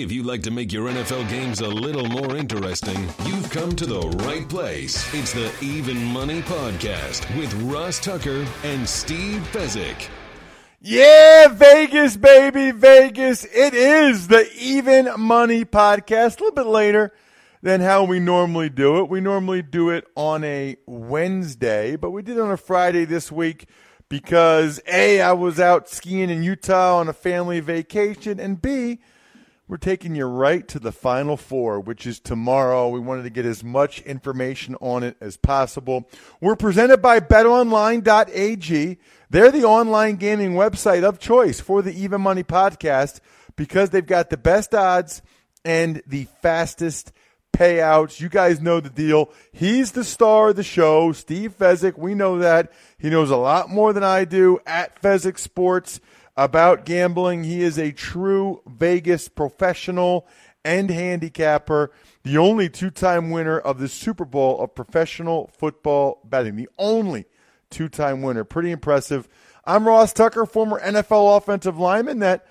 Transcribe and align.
If 0.00 0.10
you'd 0.10 0.24
like 0.24 0.42
to 0.44 0.50
make 0.50 0.72
your 0.72 0.88
NFL 0.88 1.28
games 1.28 1.60
a 1.60 1.68
little 1.68 2.06
more 2.06 2.34
interesting, 2.34 3.06
you've 3.26 3.50
come 3.50 3.76
to 3.76 3.84
the 3.84 4.00
right 4.24 4.48
place. 4.48 5.12
It's 5.12 5.34
the 5.34 5.52
Even 5.60 6.02
Money 6.02 6.40
Podcast 6.40 7.36
with 7.36 7.52
Ross 7.64 7.98
Tucker 7.98 8.46
and 8.64 8.88
Steve 8.88 9.42
Fezzik. 9.52 10.08
Yeah, 10.80 11.48
Vegas, 11.48 12.16
baby, 12.16 12.70
Vegas. 12.70 13.44
It 13.44 13.74
is 13.74 14.28
the 14.28 14.50
Even 14.58 15.10
Money 15.18 15.66
Podcast. 15.66 16.40
A 16.40 16.44
little 16.44 16.52
bit 16.52 16.66
later 16.66 17.12
than 17.60 17.82
how 17.82 18.04
we 18.04 18.20
normally 18.20 18.70
do 18.70 19.00
it. 19.00 19.10
We 19.10 19.20
normally 19.20 19.60
do 19.60 19.90
it 19.90 20.06
on 20.16 20.42
a 20.44 20.78
Wednesday, 20.86 21.96
but 21.96 22.12
we 22.12 22.22
did 22.22 22.38
it 22.38 22.40
on 22.40 22.50
a 22.50 22.56
Friday 22.56 23.04
this 23.04 23.30
week 23.30 23.66
because 24.08 24.80
A, 24.86 25.20
I 25.20 25.32
was 25.32 25.60
out 25.60 25.90
skiing 25.90 26.30
in 26.30 26.42
Utah 26.42 26.96
on 26.96 27.08
a 27.08 27.12
family 27.12 27.60
vacation, 27.60 28.40
and 28.40 28.62
B, 28.62 29.00
we're 29.70 29.76
taking 29.76 30.16
you 30.16 30.24
right 30.24 30.66
to 30.66 30.80
the 30.80 30.90
Final 30.90 31.36
Four, 31.36 31.78
which 31.78 32.04
is 32.04 32.18
tomorrow. 32.18 32.88
We 32.88 32.98
wanted 32.98 33.22
to 33.22 33.30
get 33.30 33.46
as 33.46 33.62
much 33.62 34.00
information 34.00 34.74
on 34.80 35.04
it 35.04 35.16
as 35.20 35.36
possible. 35.36 36.08
We're 36.40 36.56
presented 36.56 37.00
by 37.00 37.20
betonline.ag. 37.20 38.98
They're 39.30 39.50
the 39.52 39.64
online 39.64 40.16
gaming 40.16 40.54
website 40.54 41.04
of 41.04 41.20
choice 41.20 41.60
for 41.60 41.82
the 41.82 41.94
Even 41.94 42.20
Money 42.20 42.42
podcast 42.42 43.20
because 43.54 43.90
they've 43.90 44.04
got 44.04 44.28
the 44.30 44.36
best 44.36 44.74
odds 44.74 45.22
and 45.64 46.02
the 46.04 46.26
fastest 46.42 47.12
payouts. 47.52 48.20
You 48.20 48.28
guys 48.28 48.60
know 48.60 48.80
the 48.80 48.90
deal. 48.90 49.30
He's 49.52 49.92
the 49.92 50.02
star 50.02 50.48
of 50.48 50.56
the 50.56 50.64
show, 50.64 51.12
Steve 51.12 51.56
Fezzik. 51.56 51.96
We 51.96 52.16
know 52.16 52.40
that. 52.40 52.72
He 52.98 53.08
knows 53.08 53.30
a 53.30 53.36
lot 53.36 53.70
more 53.70 53.92
than 53.92 54.02
I 54.02 54.24
do 54.24 54.58
at 54.66 55.00
Fezzik 55.00 55.38
Sports 55.38 56.00
about 56.36 56.84
gambling. 56.84 57.44
He 57.44 57.62
is 57.62 57.78
a 57.78 57.92
true 57.92 58.62
Vegas 58.66 59.28
professional 59.28 60.26
and 60.64 60.90
handicapper, 60.90 61.90
the 62.22 62.38
only 62.38 62.68
two 62.68 62.90
time 62.90 63.30
winner 63.30 63.58
of 63.58 63.78
the 63.78 63.88
Super 63.88 64.24
Bowl 64.24 64.60
of 64.60 64.74
professional 64.74 65.50
football 65.56 66.20
betting. 66.24 66.56
The 66.56 66.68
only 66.78 67.26
two 67.70 67.88
time 67.88 68.22
winner. 68.22 68.44
Pretty 68.44 68.70
impressive. 68.70 69.28
I'm 69.64 69.86
Ross 69.86 70.12
Tucker, 70.12 70.46
former 70.46 70.80
NFL 70.80 71.36
offensive 71.36 71.78
lineman 71.78 72.18
that 72.20 72.46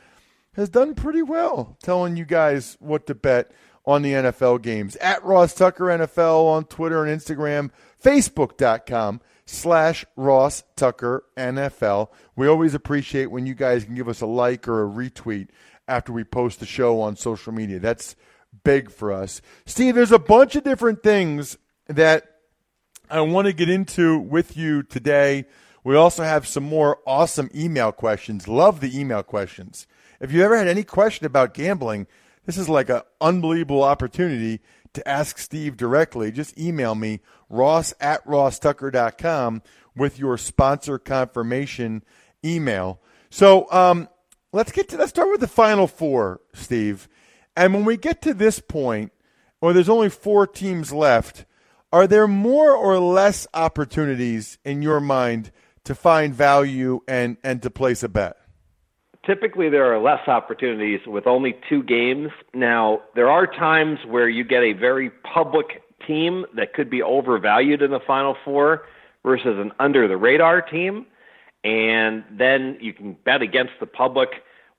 has 0.53 0.69
done 0.69 0.95
pretty 0.95 1.21
well 1.21 1.77
telling 1.83 2.17
you 2.17 2.25
guys 2.25 2.77
what 2.79 3.07
to 3.07 3.15
bet 3.15 3.51
on 3.85 4.01
the 4.01 4.13
NFL 4.13 4.61
games. 4.61 4.95
At 4.97 5.23
Ross 5.23 5.53
Tucker 5.53 5.85
NFL 5.85 6.45
on 6.45 6.65
Twitter 6.65 7.03
and 7.03 7.19
Instagram, 7.19 7.71
Facebook.com 8.03 9.21
slash 9.49 10.05
Ross 10.15 10.63
Tucker 10.75 11.25
NFL. 11.35 12.09
We 12.35 12.47
always 12.47 12.73
appreciate 12.73 13.31
when 13.31 13.45
you 13.45 13.55
guys 13.55 13.83
can 13.83 13.95
give 13.95 14.07
us 14.07 14.21
a 14.21 14.25
like 14.25 14.67
or 14.67 14.83
a 14.83 14.89
retweet 14.89 15.49
after 15.87 16.13
we 16.13 16.23
post 16.23 16.59
the 16.59 16.65
show 16.65 17.01
on 17.01 17.15
social 17.15 17.51
media. 17.51 17.79
That's 17.79 18.15
big 18.63 18.91
for 18.91 19.11
us. 19.11 19.41
Steve, 19.65 19.95
there's 19.95 20.11
a 20.11 20.19
bunch 20.19 20.55
of 20.55 20.63
different 20.63 21.03
things 21.03 21.57
that 21.87 22.25
I 23.09 23.21
want 23.21 23.47
to 23.47 23.53
get 23.53 23.69
into 23.69 24.19
with 24.19 24.55
you 24.55 24.83
today. 24.83 25.45
We 25.83 25.95
also 25.95 26.23
have 26.23 26.47
some 26.47 26.63
more 26.63 26.99
awesome 27.07 27.49
email 27.55 27.91
questions. 27.91 28.47
Love 28.47 28.81
the 28.81 28.97
email 28.97 29.23
questions. 29.23 29.87
If 30.19 30.31
you 30.31 30.43
ever 30.43 30.57
had 30.57 30.67
any 30.67 30.83
question 30.83 31.25
about 31.25 31.53
gambling, 31.53 32.05
this 32.45 32.57
is 32.57 32.69
like 32.69 32.89
an 32.89 33.01
unbelievable 33.19 33.83
opportunity 33.83 34.59
to 34.93 35.07
ask 35.07 35.37
Steve 35.37 35.77
directly, 35.77 36.31
just 36.31 36.57
email 36.59 36.95
me, 36.95 37.19
ross 37.49 37.93
at 37.99 38.25
rosstucker.com, 38.25 39.61
with 39.95 40.19
your 40.19 40.37
sponsor 40.37 40.97
confirmation 40.97 42.03
email. 42.43 43.01
So 43.29 43.71
um, 43.71 44.09
let's 44.51 44.71
get 44.71 44.89
to 44.89 44.97
let's 44.97 45.09
start 45.09 45.29
with 45.29 45.41
the 45.41 45.47
final 45.47 45.87
four, 45.87 46.41
Steve. 46.53 47.07
And 47.55 47.73
when 47.73 47.85
we 47.85 47.97
get 47.97 48.21
to 48.23 48.33
this 48.33 48.59
point, 48.59 49.11
or 49.61 49.73
there's 49.73 49.89
only 49.89 50.09
four 50.09 50.47
teams 50.47 50.93
left, 50.93 51.45
are 51.91 52.07
there 52.07 52.27
more 52.27 52.71
or 52.71 52.99
less 52.99 53.47
opportunities 53.53 54.57
in 54.63 54.81
your 54.81 54.99
mind 54.99 55.51
to 55.83 55.95
find 55.95 56.33
value 56.33 57.01
and, 57.07 57.37
and 57.43 57.61
to 57.63 57.69
place 57.69 58.03
a 58.03 58.09
bet? 58.09 58.38
Typically 59.29 59.69
there 59.69 59.93
are 59.93 59.99
less 59.99 60.27
opportunities 60.27 61.01
with 61.05 61.27
only 61.27 61.55
two 61.69 61.83
games. 61.83 62.31
Now, 62.55 63.01
there 63.13 63.29
are 63.29 63.45
times 63.45 63.99
where 64.07 64.27
you 64.27 64.43
get 64.43 64.63
a 64.63 64.73
very 64.73 65.11
public 65.11 65.83
team 66.07 66.47
that 66.55 66.73
could 66.73 66.89
be 66.89 67.03
overvalued 67.03 67.83
in 67.83 67.91
the 67.91 67.99
Final 67.99 68.35
Four 68.43 68.87
versus 69.23 69.59
an 69.59 69.71
under 69.79 70.07
the 70.07 70.17
radar 70.17 70.63
team, 70.63 71.05
and 71.63 72.23
then 72.31 72.79
you 72.81 72.91
can 72.91 73.13
bet 73.23 73.43
against 73.43 73.73
the 73.79 73.85
public. 73.85 74.29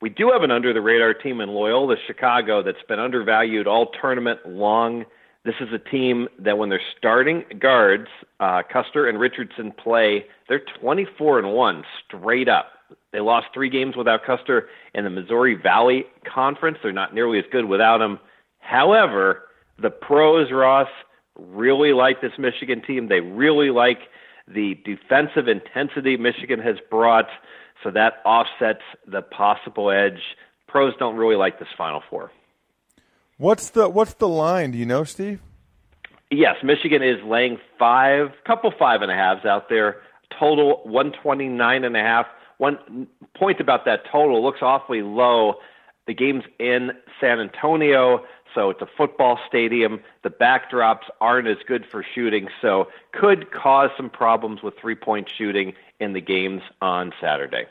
We 0.00 0.08
do 0.08 0.32
have 0.32 0.42
an 0.42 0.50
under 0.50 0.72
the 0.72 0.80
radar 0.80 1.14
team 1.14 1.40
in 1.40 1.50
Loyola 1.50 1.94
Chicago 2.08 2.60
that's 2.60 2.82
been 2.88 2.98
undervalued 2.98 3.68
all 3.68 3.92
tournament 4.00 4.40
long. 4.44 5.04
This 5.44 5.54
is 5.60 5.68
a 5.72 5.78
team 5.78 6.26
that 6.40 6.58
when 6.58 6.70
they're 6.70 6.80
starting 6.98 7.44
guards, 7.60 8.08
uh, 8.40 8.62
Custer 8.68 9.08
and 9.08 9.20
Richardson 9.20 9.70
play, 9.70 10.26
they're 10.48 10.64
24 10.80 11.38
and 11.38 11.52
1 11.52 11.84
straight 12.04 12.48
up. 12.48 12.72
They 13.12 13.20
lost 13.20 13.48
three 13.52 13.70
games 13.70 13.96
without 13.96 14.24
Custer 14.24 14.68
in 14.94 15.04
the 15.04 15.10
Missouri 15.10 15.54
Valley 15.54 16.04
Conference. 16.24 16.78
They're 16.82 16.92
not 16.92 17.14
nearly 17.14 17.38
as 17.38 17.44
good 17.50 17.64
without 17.64 18.00
him. 18.00 18.18
However, 18.58 19.42
the 19.80 19.90
pros, 19.90 20.52
Ross, 20.52 20.88
really 21.36 21.92
like 21.92 22.20
this 22.20 22.32
Michigan 22.38 22.82
team. 22.82 23.08
They 23.08 23.20
really 23.20 23.70
like 23.70 23.98
the 24.46 24.78
defensive 24.84 25.48
intensity 25.48 26.16
Michigan 26.16 26.60
has 26.60 26.76
brought, 26.90 27.28
so 27.82 27.90
that 27.90 28.14
offsets 28.24 28.82
the 29.06 29.22
possible 29.22 29.90
edge. 29.90 30.20
Pros 30.68 30.94
don't 30.98 31.16
really 31.16 31.36
like 31.36 31.58
this 31.58 31.68
Final 31.76 32.02
Four. 32.08 32.30
What's 33.38 33.70
the 33.70 33.88
what's 33.88 34.14
the 34.14 34.28
line? 34.28 34.72
Do 34.72 34.78
you 34.78 34.86
know, 34.86 35.04
Steve? 35.04 35.40
Yes, 36.30 36.56
Michigan 36.62 37.02
is 37.02 37.16
laying 37.24 37.58
five, 37.78 38.28
couple 38.46 38.72
five 38.78 39.02
and 39.02 39.10
a 39.10 39.14
halves 39.14 39.44
out 39.44 39.68
there. 39.68 39.96
Total 40.38 40.80
one 40.84 41.12
twenty 41.22 41.48
nine 41.48 41.84
and 41.84 41.96
a 41.96 42.00
half. 42.00 42.26
One 42.60 43.06
point 43.34 43.58
about 43.58 43.86
that 43.86 44.00
total 44.12 44.42
looks 44.42 44.58
awfully 44.60 45.00
low. 45.00 45.54
The 46.06 46.12
game's 46.12 46.44
in 46.58 46.90
San 47.18 47.40
Antonio, 47.40 48.26
so 48.54 48.68
it's 48.68 48.82
a 48.82 48.88
football 48.98 49.38
stadium. 49.48 50.00
The 50.24 50.28
backdrops 50.28 51.04
aren't 51.22 51.48
as 51.48 51.56
good 51.66 51.86
for 51.86 52.04
shooting, 52.14 52.48
so 52.60 52.88
could 53.12 53.50
cause 53.50 53.88
some 53.96 54.10
problems 54.10 54.62
with 54.62 54.74
three 54.78 54.94
point 54.94 55.30
shooting 55.34 55.72
in 56.00 56.12
the 56.12 56.20
games 56.20 56.60
on 56.82 57.14
Saturday. 57.18 57.64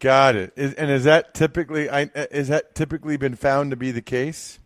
Got 0.00 0.34
it. 0.34 0.52
Is, 0.56 0.74
and 0.74 0.90
is 0.90 1.04
that 1.04 1.32
typically 1.34 1.84
is 2.32 2.48
that 2.48 2.74
typically 2.74 3.16
been 3.18 3.36
found 3.36 3.70
to 3.70 3.76
be 3.76 3.92
the 3.92 4.02
case? 4.02 4.58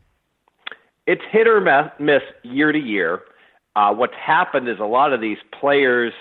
It's 1.06 1.20
hit 1.31 1.46
or 1.46 1.61
miss 1.99 2.23
year 2.43 2.73
to 2.73 2.79
year. 2.79 3.20
Uh, 3.76 3.93
what's 3.93 4.14
happened 4.14 4.67
is 4.67 4.79
a 4.81 4.87
lot 4.87 5.12
of 5.12 5.20
these 5.20 5.37
players 5.61 6.14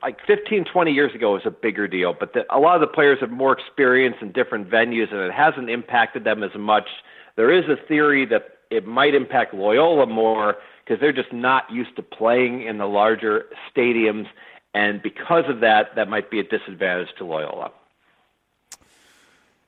like 0.00 0.18
15, 0.26 0.64
20 0.64 0.92
years 0.92 1.14
ago 1.14 1.32
was 1.32 1.42
a 1.44 1.50
bigger 1.50 1.86
deal, 1.86 2.14
but 2.18 2.32
the, 2.32 2.44
a 2.54 2.58
lot 2.58 2.76
of 2.76 2.80
the 2.80 2.86
players 2.86 3.18
have 3.20 3.30
more 3.30 3.52
experience 3.52 4.16
in 4.20 4.32
different 4.32 4.70
venues, 4.70 5.12
and 5.12 5.20
it 5.20 5.32
hasn't 5.32 5.68
impacted 5.68 6.24
them 6.24 6.42
as 6.42 6.54
much. 6.56 6.88
There 7.36 7.52
is 7.52 7.64
a 7.68 7.76
theory 7.86 8.24
that 8.26 8.58
it 8.70 8.86
might 8.86 9.14
impact 9.14 9.52
Loyola 9.54 10.06
more 10.06 10.56
because 10.84 11.00
they're 11.00 11.12
just 11.12 11.32
not 11.32 11.70
used 11.70 11.94
to 11.96 12.02
playing 12.02 12.62
in 12.62 12.78
the 12.78 12.86
larger 12.86 13.46
stadiums, 13.74 14.26
and 14.74 15.02
because 15.02 15.44
of 15.48 15.60
that, 15.60 15.94
that 15.96 16.08
might 16.08 16.30
be 16.30 16.40
a 16.40 16.44
disadvantage 16.44 17.08
to 17.18 17.24
Loyola. 17.24 17.70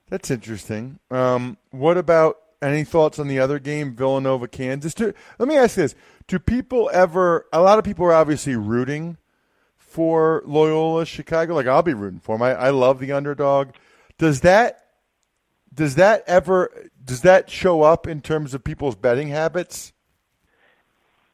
That's 0.09 0.31
interesting. 0.31 0.99
Um, 1.11 1.59
what 1.71 1.97
about 1.99 2.39
any 2.63 2.85
thoughts 2.85 3.19
on 3.19 3.29
the 3.29 3.39
other 3.39 3.59
game, 3.59 3.95
Villanova, 3.95 4.49
Kansas? 4.49 4.95
Do, 4.95 5.13
let 5.39 5.49
me 5.49 5.57
ask 5.57 5.77
this: 5.77 5.95
Do 6.27 6.39
people 6.39 6.91
ever? 6.93 7.47
A 7.53 7.61
lot 7.61 7.79
of 7.79 7.85
people 7.85 8.07
are 8.07 8.13
obviously 8.13 8.57
rooting 8.57 9.19
for 9.95 10.43
Loyola 10.45 11.07
Chicago. 11.07 11.55
Like 11.55 11.69
I'll 11.69 11.85
be 11.85 11.95
rooting 11.95 12.19
for. 12.19 12.43
I, 12.43 12.51
I 12.51 12.71
love 12.71 12.99
the 12.99 13.13
underdog. 13.13 13.69
Does 14.19 14.41
that 14.41 14.87
does 15.73 15.95
that 15.95 16.25
ever 16.27 16.91
does 17.05 17.21
that 17.21 17.49
show 17.49 17.83
up 17.83 18.09
in 18.09 18.21
terms 18.21 18.55
of 18.55 18.65
people's 18.65 18.97
betting 18.97 19.29
habits? 19.29 19.93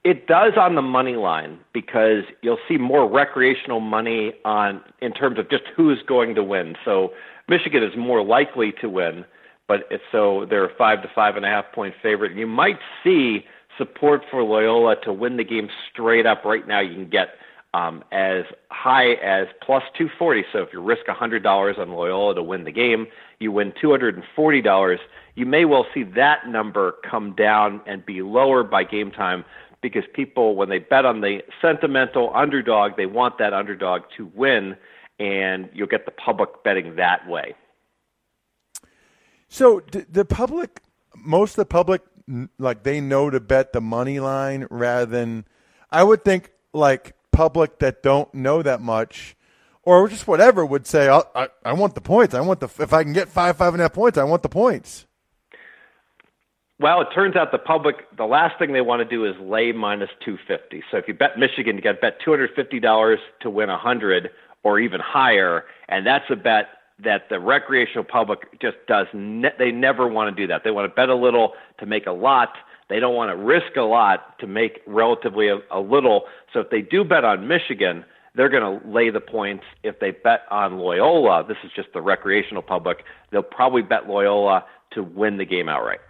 It 0.05 0.27
does 0.27 0.53
on 0.59 0.75
the 0.75 0.83
money 0.83 1.17
line 1.17 1.59
because 1.73 2.25
you'll 2.43 2.59
see 2.69 2.77
more 2.77 3.09
recreational 3.09 3.81
money 3.81 4.35
on 4.45 4.83
in 5.01 5.13
terms 5.13 5.39
of 5.39 5.49
just 5.49 5.65
who's 5.75 6.03
going 6.07 6.35
to 6.35 6.45
win. 6.45 6.77
So 6.85 7.13
Michigan 7.49 7.83
is 7.83 7.97
more 7.97 8.23
likely 8.23 8.73
to 8.83 8.91
win, 8.91 9.25
but 9.69 9.81
it's, 9.91 10.05
so 10.13 10.47
they're 10.49 10.67
a 10.67 10.75
five 10.77 11.03
to 11.03 11.09
five 11.15 11.37
and 11.37 11.47
a 11.47 11.49
half 11.49 11.73
point 11.73 11.95
favorite. 12.03 12.37
You 12.37 12.47
might 12.47 12.79
see 13.03 13.47
support 13.79 14.23
for 14.31 14.43
Loyola 14.43 14.97
to 15.05 15.13
win 15.15 15.39
the 15.39 15.45
game 15.45 15.71
straight 15.91 16.27
up. 16.27 16.45
Right 16.45 16.67
now, 16.69 16.81
you 16.81 16.95
can 16.95 17.09
get 17.09 17.29
um, 17.75 18.03
as 18.11 18.45
high 18.71 19.13
as 19.15 19.47
plus 19.65 19.83
240. 19.97 20.45
So 20.53 20.59
if 20.61 20.73
you 20.73 20.81
risk 20.81 21.07
$100 21.07 21.79
on 21.79 21.91
Loyola 21.91 22.35
to 22.35 22.43
win 22.43 22.65
the 22.65 22.73
game, 22.73 23.07
you 23.39 23.53
win 23.53 23.73
$240. 23.73 24.99
You 25.37 25.47
may 25.47 25.65
well 25.65 25.87
see 25.95 26.03
that 26.03 26.49
number 26.49 26.97
come 27.09 27.35
down 27.37 27.81
and 27.87 28.05
be 28.05 28.23
lower 28.23 28.65
by 28.65 28.85
game 28.85 29.11
time 29.11 29.45
because 29.81 30.05
people, 30.15 30.57
when 30.57 30.69
they 30.69 30.79
bet 30.79 31.05
on 31.05 31.21
the 31.21 31.43
sentimental 31.63 32.33
underdog, 32.35 32.97
they 32.97 33.07
want 33.07 33.39
that 33.39 33.53
underdog 33.53 34.03
to 34.17 34.31
win 34.35 34.77
and 35.19 35.69
you'll 35.73 35.87
get 35.87 36.07
the 36.07 36.11
public 36.11 36.65
betting 36.65 36.97
that 36.97 37.29
way. 37.29 37.55
So 39.49 39.83
the 39.91 40.25
public, 40.25 40.81
most 41.17 41.53
of 41.53 41.57
the 41.57 41.67
public, 41.67 42.03
like 42.59 42.83
they 42.83 43.01
know 43.01 43.31
to 43.31 43.41
bet 43.41 43.73
the 43.73 43.81
money 43.81 44.21
line 44.21 44.67
rather 44.71 45.07
than, 45.07 45.45
I 45.91 46.03
would 46.05 46.25
think 46.25 46.53
like 46.73 47.15
public 47.41 47.79
that 47.79 48.03
don't 48.03 48.33
know 48.35 48.63
that 48.63 48.83
much, 48.83 49.35
or 49.83 50.07
just 50.09 50.29
whatever 50.29 50.63
would 50.63 50.87
say, 50.87 51.09
I, 51.09 51.49
I 51.65 51.73
want 51.73 51.95
the 51.95 52.03
points. 52.03 52.35
I 52.35 52.43
want 52.43 52.61
the 52.61 52.69
if 52.79 52.93
I 52.93 53.03
can 53.03 53.15
get 53.15 53.31
five 53.31 53.57
five 53.57 53.73
and 53.73 53.81
a 53.81 53.85
half 53.85 53.95
points, 53.95 54.19
I 54.19 54.25
want 54.25 54.43
the 54.43 54.51
points. 54.51 55.07
Well, 56.79 57.01
it 57.01 57.09
turns 57.15 57.37
out 57.37 57.51
the 57.51 57.59
public, 57.59 57.97
the 58.15 58.27
last 58.27 58.59
thing 58.59 58.75
they 58.75 58.83
want 58.83 59.01
to 59.01 59.05
do 59.07 59.25
is 59.25 59.35
lay 59.41 59.73
minus 59.73 60.11
250. 60.25 60.83
So 60.91 60.99
if 60.99 61.09
you 61.09 61.15
bet 61.15 61.39
Michigan, 61.39 61.77
you 61.77 61.83
got 61.83 61.93
to 61.93 61.99
bet 61.99 62.21
$250 62.27 63.17
to 63.41 63.51
win 63.51 63.69
a 63.71 63.73
100 63.73 64.31
or 64.63 64.79
even 64.79 65.01
higher, 65.01 65.65
and 65.89 66.07
that's 66.07 66.25
a 66.31 66.37
bet 66.37 66.69
that 67.03 67.31
the 67.31 67.41
recreational 67.41 68.05
public 68.05 68.61
just 68.61 68.77
does. 68.87 69.07
Ne- 69.15 69.53
they 69.59 69.71
never 69.71 70.07
want 70.09 70.35
to 70.35 70.43
do 70.43 70.47
that. 70.49 70.63
They 70.63 70.71
want 70.71 70.91
to 70.91 70.95
bet 70.95 71.09
a 71.09 71.15
little 71.15 71.55
to 71.79 71.87
make 71.87 72.07
a 72.07 72.13
lot. 72.13 72.51
They 72.91 73.01
don't 73.01 73.15
want 73.15 73.31
to 73.31 73.43
risk 73.43 73.77
a 73.77 73.83
lot 73.83 74.39
to 74.41 74.47
make 74.47 74.81
relatively 74.87 75.49
a, 75.49 75.59
a 75.71 75.81
little. 75.81 76.25
So 76.53 76.61
if 76.61 76.71
they 76.71 76.83
do 76.83 77.05
bet 77.05 77.25
on 77.25 77.49
Michigan, 77.49 78.05
they're 78.35 78.49
going 78.49 78.81
to 78.81 78.87
lay 78.87 79.11
the 79.11 79.21
points. 79.21 79.65
If 79.83 80.01
they 80.01 80.11
bet 80.11 80.41
on 80.51 80.79
Loyola, 80.79 81.45
this 81.47 81.57
is 81.65 81.71
just 81.75 81.89
the 81.95 82.03
recreational 82.03 82.63
public, 82.63 83.05
they'll 83.31 83.43
probably 83.43 83.83
bet 83.83 84.09
Loyola 84.09 84.65
to 84.93 85.03
win 85.03 85.39
the 85.39 85.45
game 85.45 85.69
outright. 85.69 86.01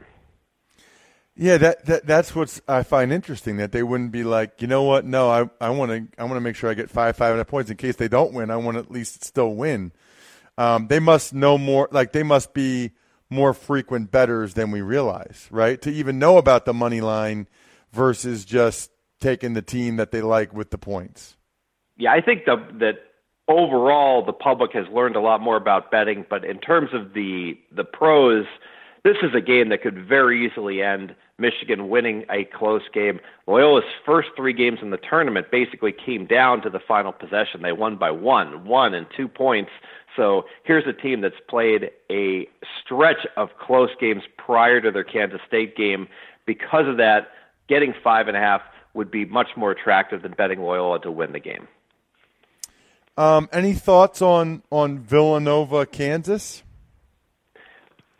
Yeah, 1.36 1.58
that, 1.58 1.86
that 1.86 2.06
that's 2.06 2.34
what 2.34 2.60
I 2.68 2.82
find 2.82 3.12
interesting 3.12 3.56
that 3.58 3.72
they 3.72 3.82
wouldn't 3.82 4.10
be 4.10 4.24
like, 4.24 4.60
you 4.60 4.66
know 4.66 4.82
what? 4.82 5.06
No, 5.06 5.30
I 5.30 5.48
I 5.60 5.70
want 5.70 5.90
to 5.90 6.20
I 6.20 6.24
want 6.24 6.36
to 6.36 6.40
make 6.40 6.56
sure 6.56 6.68
I 6.68 6.74
get 6.74 6.90
five 6.90 7.16
five 7.16 7.36
half 7.36 7.46
points 7.46 7.70
in 7.70 7.78
case 7.78 7.96
they 7.96 8.08
don't 8.08 8.34
win. 8.34 8.50
I 8.50 8.56
want 8.56 8.76
to 8.76 8.82
at 8.82 8.90
least 8.90 9.24
still 9.24 9.54
win. 9.54 9.92
Um, 10.58 10.88
they 10.88 10.98
must 10.98 11.32
know 11.32 11.56
more. 11.56 11.88
Like 11.90 12.12
they 12.12 12.24
must 12.24 12.52
be 12.52 12.92
more 13.30 13.54
frequent 13.54 14.10
betters 14.10 14.54
than 14.54 14.70
we 14.70 14.80
realize, 14.80 15.48
right? 15.50 15.80
To 15.82 15.90
even 15.90 16.18
know 16.18 16.36
about 16.36 16.64
the 16.64 16.74
money 16.74 17.00
line 17.00 17.46
versus 17.92 18.44
just 18.44 18.90
taking 19.20 19.54
the 19.54 19.62
team 19.62 19.96
that 19.96 20.10
they 20.10 20.20
like 20.20 20.52
with 20.52 20.70
the 20.70 20.78
points. 20.78 21.36
Yeah, 21.96 22.12
I 22.12 22.20
think 22.20 22.44
the, 22.44 22.56
that 22.80 22.94
overall 23.48 24.24
the 24.24 24.32
public 24.32 24.72
has 24.72 24.86
learned 24.92 25.16
a 25.16 25.20
lot 25.20 25.40
more 25.40 25.56
about 25.56 25.90
betting, 25.90 26.26
but 26.28 26.44
in 26.44 26.58
terms 26.58 26.90
of 26.92 27.14
the 27.14 27.58
the 27.74 27.84
pros 27.84 28.46
this 29.02 29.16
is 29.22 29.34
a 29.34 29.40
game 29.40 29.70
that 29.70 29.82
could 29.82 30.06
very 30.06 30.46
easily 30.46 30.82
end 30.82 31.14
Michigan 31.38 31.88
winning 31.88 32.24
a 32.30 32.44
close 32.44 32.82
game. 32.92 33.18
Loyola's 33.46 33.84
first 34.04 34.28
three 34.36 34.52
games 34.52 34.78
in 34.82 34.90
the 34.90 34.98
tournament 34.98 35.50
basically 35.50 35.92
came 35.92 36.26
down 36.26 36.60
to 36.62 36.70
the 36.70 36.80
final 36.86 37.12
possession. 37.12 37.62
They 37.62 37.72
won 37.72 37.96
by 37.96 38.10
one, 38.10 38.66
one 38.66 38.94
and 38.94 39.06
two 39.16 39.26
points. 39.26 39.70
So 40.16 40.44
here's 40.64 40.86
a 40.86 40.92
team 40.92 41.22
that's 41.22 41.40
played 41.48 41.90
a 42.10 42.46
stretch 42.84 43.26
of 43.36 43.48
close 43.58 43.90
games 44.00 44.22
prior 44.36 44.80
to 44.80 44.90
their 44.90 45.04
Kansas 45.04 45.40
State 45.46 45.76
game. 45.76 46.08
Because 46.44 46.86
of 46.86 46.98
that, 46.98 47.28
getting 47.68 47.94
five 48.04 48.28
and 48.28 48.36
a 48.36 48.40
half 48.40 48.60
would 48.92 49.10
be 49.10 49.24
much 49.24 49.48
more 49.56 49.70
attractive 49.70 50.22
than 50.22 50.32
betting 50.32 50.60
Loyola 50.60 51.00
to 51.00 51.10
win 51.10 51.32
the 51.32 51.40
game. 51.40 51.68
Um, 53.16 53.48
any 53.52 53.74
thoughts 53.74 54.20
on 54.20 54.62
on 54.70 54.98
Villanova, 54.98 55.86
Kansas? 55.86 56.62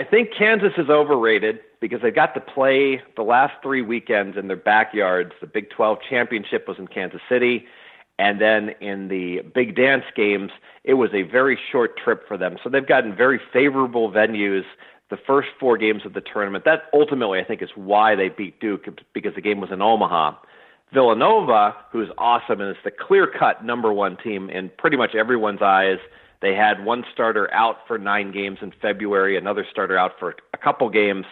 I 0.01 0.05
think 0.05 0.31
Kansas 0.37 0.73
is 0.79 0.89
overrated 0.89 1.61
because 1.79 2.01
they 2.01 2.11
got 2.11 2.33
to 2.33 2.41
play 2.41 3.03
the 3.17 3.23
last 3.23 3.53
three 3.63 3.83
weekends 3.83 4.39
in 4.39 4.49
their 4.49 4.57
backyards. 4.57 5.33
The 5.43 5.47
Big 5.47 5.69
12 5.69 5.99
championship 6.09 6.67
was 6.67 6.79
in 6.79 6.89
Kansas 6.89 7.21
City. 7.29 7.67
And 8.19 8.41
then 8.41 8.71
in 8.81 9.09
the 9.09 9.43
big 9.55 9.77
dance 9.77 10.05
games, 10.17 10.53
it 10.85 10.95
was 10.95 11.11
a 11.13 11.23
very 11.23 11.59
short 11.71 11.99
trip 11.99 12.27
for 12.27 12.39
them. 12.39 12.57
So 12.65 12.71
they've 12.71 12.87
gotten 12.87 13.15
very 13.15 13.39
favorable 13.53 14.11
venues 14.11 14.65
the 15.11 15.19
first 15.19 15.49
four 15.59 15.77
games 15.77 16.07
of 16.07 16.15
the 16.15 16.23
tournament. 16.23 16.65
That 16.65 16.85
ultimately, 16.95 17.39
I 17.39 17.45
think, 17.45 17.61
is 17.61 17.71
why 17.75 18.15
they 18.15 18.31
beat 18.31 18.59
Duke 18.59 18.87
because 19.13 19.35
the 19.35 19.43
game 19.43 19.61
was 19.61 19.71
in 19.71 19.83
Omaha. 19.83 20.35
Villanova, 20.95 21.77
who's 21.93 22.09
awesome 22.17 22.63
and 22.63 22.71
is 22.71 22.83
the 22.85 22.91
clear 22.91 23.27
cut 23.27 23.67
number 23.67 23.93
one 23.93 24.17
team 24.17 24.49
in 24.49 24.71
pretty 24.79 24.97
much 24.97 25.15
everyone's 25.15 25.63
eyes, 25.63 25.99
they 26.41 26.55
had 26.55 26.85
one 26.85 27.05
starter 27.13 27.53
out 27.53 27.79
for 27.87 27.99
nine 27.99 28.33
games 28.33 28.59
in 28.63 28.73
February, 28.81 29.37
another 29.37 29.67
starter 29.71 29.97
out 29.97 30.13
for 30.19 30.35
a 30.55 30.59
couple 30.59 30.89
games. 30.89 31.27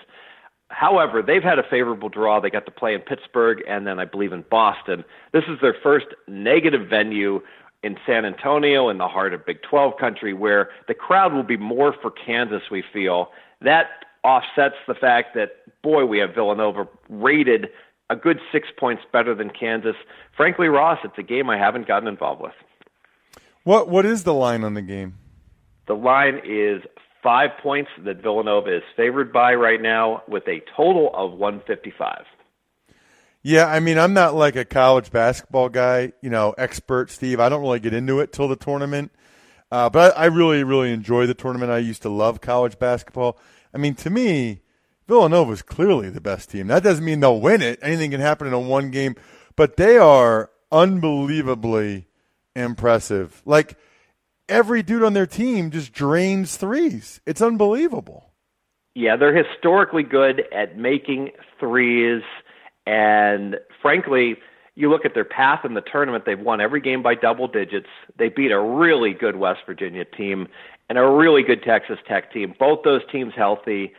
However, 0.69 1.23
they've 1.23 1.43
had 1.43 1.59
a 1.59 1.63
favorable 1.63 2.11
draw. 2.11 2.41
They 2.41 2.51
got 2.51 2.67
to 2.67 2.73
play 2.73 2.95
in 2.95 3.01
Pittsburgh 3.01 3.63
and 3.67 3.87
then 3.87 3.99
I 3.99 4.05
believe 4.05 4.33
in 4.33 4.45
Boston. 4.51 5.05
This 5.33 5.45
is 5.49 5.59
their 5.63 5.75
first 5.83 6.07
negative 6.27 6.89
venue 6.89 7.41
in 7.83 7.97
San 8.07 8.25
Antonio 8.25 8.89
in 8.89 8.99
the 8.99 9.09
heart 9.09 9.33
of 9.33 9.47
Big 9.47 9.63
12 9.63 9.97
country 9.99 10.35
where 10.35 10.69
the 10.89 10.95
crowd 10.95 11.33
will 11.33 11.43
be 11.43 11.57
more 11.57 11.95
for 12.03 12.11
Kansas, 12.11 12.63
we 12.71 12.83
feel. 12.93 13.31
That 13.63 13.87
offsets 14.25 14.75
the 14.87 14.95
fact 14.95 15.35
that, 15.37 15.53
boy, 15.83 16.05
we 16.05 16.19
have 16.19 16.35
Villanova 16.35 16.87
rated 17.09 17.69
a 18.11 18.17
good 18.17 18.41
six 18.51 18.69
points 18.77 19.03
better 19.13 19.35
than 19.35 19.51
Kansas. 19.51 19.97
Frankly, 20.37 20.69
Ross, 20.69 20.99
it's 21.05 21.19
a 21.19 21.23
game 21.23 21.49
I 21.49 21.57
haven't 21.57 21.87
gotten 21.87 22.09
involved 22.09 22.43
with. 22.43 22.53
What 23.69 23.91
what 23.91 24.07
is 24.07 24.25
the 24.25 24.33
line 24.33 24.65
on 24.65 24.73
the 24.73 24.81
game? 24.81 25.19
The 25.89 25.93
line 25.93 26.41
is 26.43 26.81
five 27.23 27.51
points 27.63 27.91
that 28.03 28.23
Villanova 28.23 28.75
is 28.75 28.83
favored 28.97 29.31
by 29.31 29.53
right 29.57 29.79
now, 29.79 30.23
with 30.27 30.49
a 30.49 30.63
total 30.75 31.11
of 31.13 31.33
155. 31.33 32.25
Yeah, 33.43 33.67
I 33.67 33.81
mean, 33.81 33.99
I'm 33.99 34.15
not 34.15 34.35
like 34.35 34.57
a 34.57 34.65
college 34.65 35.13
basketball 35.13 35.69
guy, 35.69 36.15
you 36.23 36.31
know, 36.31 36.55
expert, 36.57 37.11
Steve. 37.11 37.41
I 37.41 37.51
don't 37.51 37.61
really 37.61 37.79
get 37.79 37.93
into 37.93 38.21
it 38.21 38.33
till 38.33 38.49
the 38.49 38.57
tournament. 38.57 39.13
Uh, 39.71 39.91
but 39.91 40.17
I, 40.17 40.23
I 40.23 40.27
really, 40.29 40.65
really 40.65 40.91
enjoy 40.91 41.27
the 41.27 41.35
tournament. 41.35 41.71
I 41.71 41.77
used 41.77 42.01
to 42.03 42.09
love 42.09 42.41
college 42.41 42.79
basketball. 42.79 43.39
I 43.75 43.77
mean, 43.77 43.95
to 43.97 44.09
me, 44.09 44.63
Villanova 45.09 45.53
is 45.53 45.61
clearly 45.61 46.09
the 46.09 46.23
best 46.23 46.49
team. 46.49 46.69
That 46.69 46.85
doesn't 46.85 47.05
mean 47.05 47.21
they'll 47.21 47.39
win 47.39 47.61
it. 47.61 47.79
Anything 47.83 48.13
can 48.13 48.23
happen 48.23 48.47
in 48.47 48.55
a 48.55 48.59
one 48.59 48.91
game, 48.91 49.15
but 49.57 49.77
they 49.77 49.99
are 49.99 50.49
unbelievably 50.73 52.08
impressive. 52.59 53.43
Like 53.45 53.77
every 54.49 54.83
dude 54.83 55.03
on 55.03 55.13
their 55.13 55.27
team 55.27 55.71
just 55.71 55.93
drains 55.93 56.57
threes. 56.57 57.21
It's 57.27 57.43
unbelievable. 57.43 58.33
Yeah, 58.95 59.17
they're 59.17 59.37
historically 59.37 60.03
good 60.03 60.43
at 60.53 60.77
making 60.77 61.31
threes. 61.61 62.23
And 62.87 63.57
frankly, 63.81 64.37
you 64.75 64.91
look 64.91 65.05
at 65.05 65.15
their 65.15 65.25
path 65.25 65.65
in 65.65 65.75
the 65.75 65.81
tournament, 65.81 66.25
they've 66.25 66.39
won 66.39 66.61
every 66.61 66.81
game 66.81 67.03
by 67.03 67.15
double 67.15 67.49
digits. 67.49 67.89
They 68.17 68.29
beat 68.29 68.51
a 68.51 68.61
really 68.61 69.13
good 69.13 69.37
West 69.37 69.61
Virginia 69.67 70.05
team 70.05 70.49
and 70.89 70.99
a 70.99 71.07
really 71.07 71.43
good 71.43 71.63
Texas 71.63 71.99
Tech 72.07 72.33
team. 72.33 72.55
Both 72.59 72.83
those 72.85 73.03
teams 73.11 73.35
healthy 73.37 73.93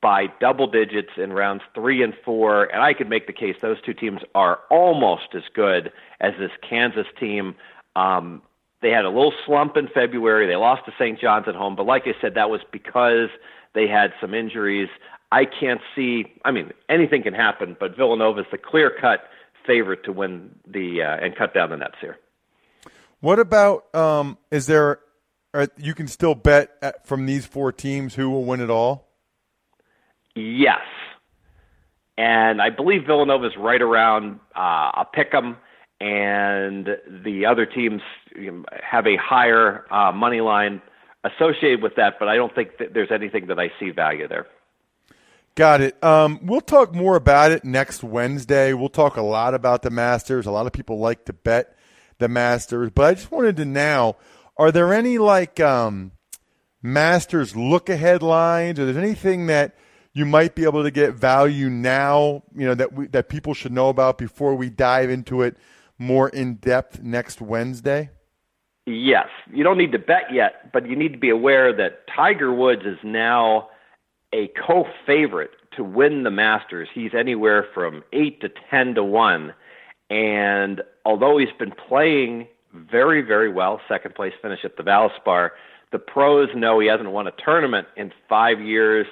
by 0.00 0.26
double 0.40 0.66
digits 0.66 1.10
in 1.16 1.32
rounds 1.32 1.62
three 1.74 2.02
and 2.02 2.14
four. 2.24 2.64
And 2.64 2.82
I 2.82 2.94
could 2.94 3.08
make 3.08 3.26
the 3.26 3.32
case 3.32 3.56
those 3.60 3.80
two 3.82 3.94
teams 3.94 4.20
are 4.34 4.60
almost 4.70 5.34
as 5.34 5.42
good 5.54 5.92
as 6.20 6.32
this 6.38 6.50
Kansas 6.68 7.06
team. 7.18 7.54
Um, 7.96 8.42
they 8.80 8.90
had 8.90 9.04
a 9.04 9.08
little 9.08 9.32
slump 9.46 9.76
in 9.76 9.88
February. 9.88 10.46
They 10.46 10.56
lost 10.56 10.86
to 10.86 10.92
St. 10.98 11.20
John's 11.20 11.46
at 11.48 11.54
home, 11.54 11.76
but 11.76 11.86
like 11.86 12.02
I 12.06 12.14
said, 12.20 12.34
that 12.34 12.50
was 12.50 12.60
because 12.72 13.28
they 13.74 13.86
had 13.86 14.12
some 14.20 14.34
injuries. 14.34 14.88
I 15.30 15.44
can't 15.44 15.80
see. 15.94 16.24
I 16.44 16.50
mean, 16.50 16.72
anything 16.88 17.22
can 17.22 17.32
happen, 17.34 17.76
but 17.78 17.96
Villanova 17.96 18.40
is 18.40 18.46
the 18.50 18.58
clear-cut 18.58 19.20
favorite 19.66 20.04
to 20.04 20.12
win 20.12 20.50
the 20.66 21.02
uh, 21.02 21.24
and 21.24 21.36
cut 21.36 21.54
down 21.54 21.70
the 21.70 21.76
nets 21.76 21.94
here. 22.00 22.18
What 23.20 23.38
about? 23.38 23.94
Um, 23.94 24.36
is 24.50 24.66
there? 24.66 24.98
You 25.76 25.94
can 25.94 26.08
still 26.08 26.34
bet 26.34 26.70
at, 26.82 27.06
from 27.06 27.26
these 27.26 27.46
four 27.46 27.72
teams 27.72 28.14
who 28.14 28.30
will 28.30 28.44
win 28.44 28.60
it 28.60 28.70
all. 28.70 29.08
Yes, 30.34 30.80
and 32.18 32.60
I 32.60 32.70
believe 32.70 33.06
Villanova 33.06 33.46
is 33.46 33.52
right 33.56 33.80
around 33.80 34.40
uh, 34.56 34.90
a 34.96 35.06
pick 35.10 35.32
'em, 35.34 35.56
and 36.02 36.88
the 37.24 37.46
other 37.46 37.64
teams 37.64 38.02
have 38.82 39.06
a 39.06 39.16
higher 39.16 39.86
uh, 39.88 40.10
money 40.10 40.40
line 40.40 40.82
associated 41.22 41.80
with 41.80 41.94
that. 41.94 42.14
But 42.18 42.28
I 42.28 42.34
don't 42.34 42.52
think 42.52 42.78
that 42.78 42.92
there's 42.92 43.12
anything 43.12 43.46
that 43.46 43.60
I 43.60 43.70
see 43.78 43.90
value 43.90 44.26
there. 44.26 44.48
Got 45.54 45.80
it. 45.80 46.02
Um, 46.02 46.40
we'll 46.42 46.60
talk 46.60 46.92
more 46.92 47.14
about 47.14 47.52
it 47.52 47.64
next 47.64 48.02
Wednesday. 48.02 48.72
We'll 48.72 48.88
talk 48.88 49.16
a 49.16 49.22
lot 49.22 49.54
about 49.54 49.82
the 49.82 49.90
Masters. 49.90 50.44
A 50.44 50.50
lot 50.50 50.66
of 50.66 50.72
people 50.72 50.98
like 50.98 51.24
to 51.26 51.32
bet 51.32 51.76
the 52.18 52.28
Masters, 52.28 52.90
but 52.92 53.04
I 53.04 53.14
just 53.14 53.30
wanted 53.30 53.56
to 53.58 53.64
now: 53.64 54.16
are 54.56 54.72
there 54.72 54.92
any 54.92 55.18
like 55.18 55.60
um, 55.60 56.12
Masters 56.82 57.54
look 57.54 57.88
ahead 57.88 58.22
lines, 58.22 58.80
or 58.80 58.86
there's 58.86 58.96
anything 58.96 59.46
that 59.46 59.76
you 60.14 60.26
might 60.26 60.56
be 60.56 60.64
able 60.64 60.82
to 60.82 60.90
get 60.90 61.14
value 61.14 61.70
now? 61.70 62.42
You 62.56 62.66
know 62.66 62.74
that 62.74 62.92
we, 62.92 63.06
that 63.08 63.28
people 63.28 63.54
should 63.54 63.72
know 63.72 63.88
about 63.88 64.18
before 64.18 64.56
we 64.56 64.68
dive 64.68 65.10
into 65.10 65.42
it 65.42 65.56
more 66.02 66.28
in 66.28 66.56
depth 66.56 67.00
next 67.00 67.40
Wednesday. 67.40 68.10
Yes, 68.84 69.28
you 69.52 69.62
don't 69.62 69.78
need 69.78 69.92
to 69.92 69.98
bet 69.98 70.24
yet, 70.32 70.72
but 70.72 70.88
you 70.88 70.96
need 70.96 71.12
to 71.12 71.18
be 71.18 71.30
aware 71.30 71.72
that 71.72 72.06
Tiger 72.08 72.52
Woods 72.52 72.82
is 72.84 72.98
now 73.04 73.68
a 74.32 74.48
co-favorite 74.48 75.52
to 75.76 75.84
win 75.84 76.24
the 76.24 76.30
Masters. 76.30 76.88
He's 76.92 77.14
anywhere 77.14 77.66
from 77.72 78.02
eight 78.12 78.40
to 78.40 78.50
ten 78.70 78.94
to 78.96 79.04
one, 79.04 79.54
and 80.10 80.82
although 81.04 81.38
he's 81.38 81.52
been 81.58 81.72
playing 81.72 82.48
very, 82.74 83.22
very 83.22 83.50
well, 83.50 83.80
second 83.86 84.14
place 84.14 84.32
finish 84.42 84.64
at 84.64 84.76
the 84.76 84.82
Valspar, 84.82 85.50
the 85.92 85.98
pros 85.98 86.48
know 86.56 86.80
he 86.80 86.88
hasn't 86.88 87.10
won 87.10 87.26
a 87.26 87.32
tournament 87.32 87.86
in 87.96 88.12
five 88.28 88.60
years, 88.60 89.06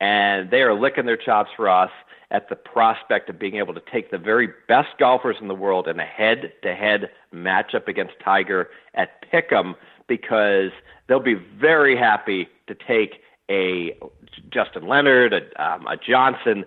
and 0.00 0.50
they 0.50 0.62
are 0.62 0.78
licking 0.78 1.06
their 1.06 1.16
chops 1.16 1.50
for 1.56 1.68
us 1.68 1.90
at 2.34 2.48
the 2.48 2.56
prospect 2.56 3.30
of 3.30 3.38
being 3.38 3.54
able 3.54 3.72
to 3.72 3.82
take 3.92 4.10
the 4.10 4.18
very 4.18 4.48
best 4.66 4.88
golfers 4.98 5.36
in 5.40 5.46
the 5.46 5.54
world 5.54 5.86
in 5.86 6.00
a 6.00 6.04
head-to-head 6.04 7.08
matchup 7.32 7.86
against 7.86 8.14
Tiger 8.24 8.70
at 8.92 9.24
Pick'em 9.30 9.76
because 10.08 10.72
they'll 11.06 11.20
be 11.20 11.34
very 11.34 11.96
happy 11.96 12.48
to 12.66 12.74
take 12.74 13.22
a 13.48 13.96
Justin 14.50 14.88
Leonard, 14.88 15.32
a, 15.32 15.64
um, 15.64 15.86
a 15.86 15.96
Johnson, 15.96 16.64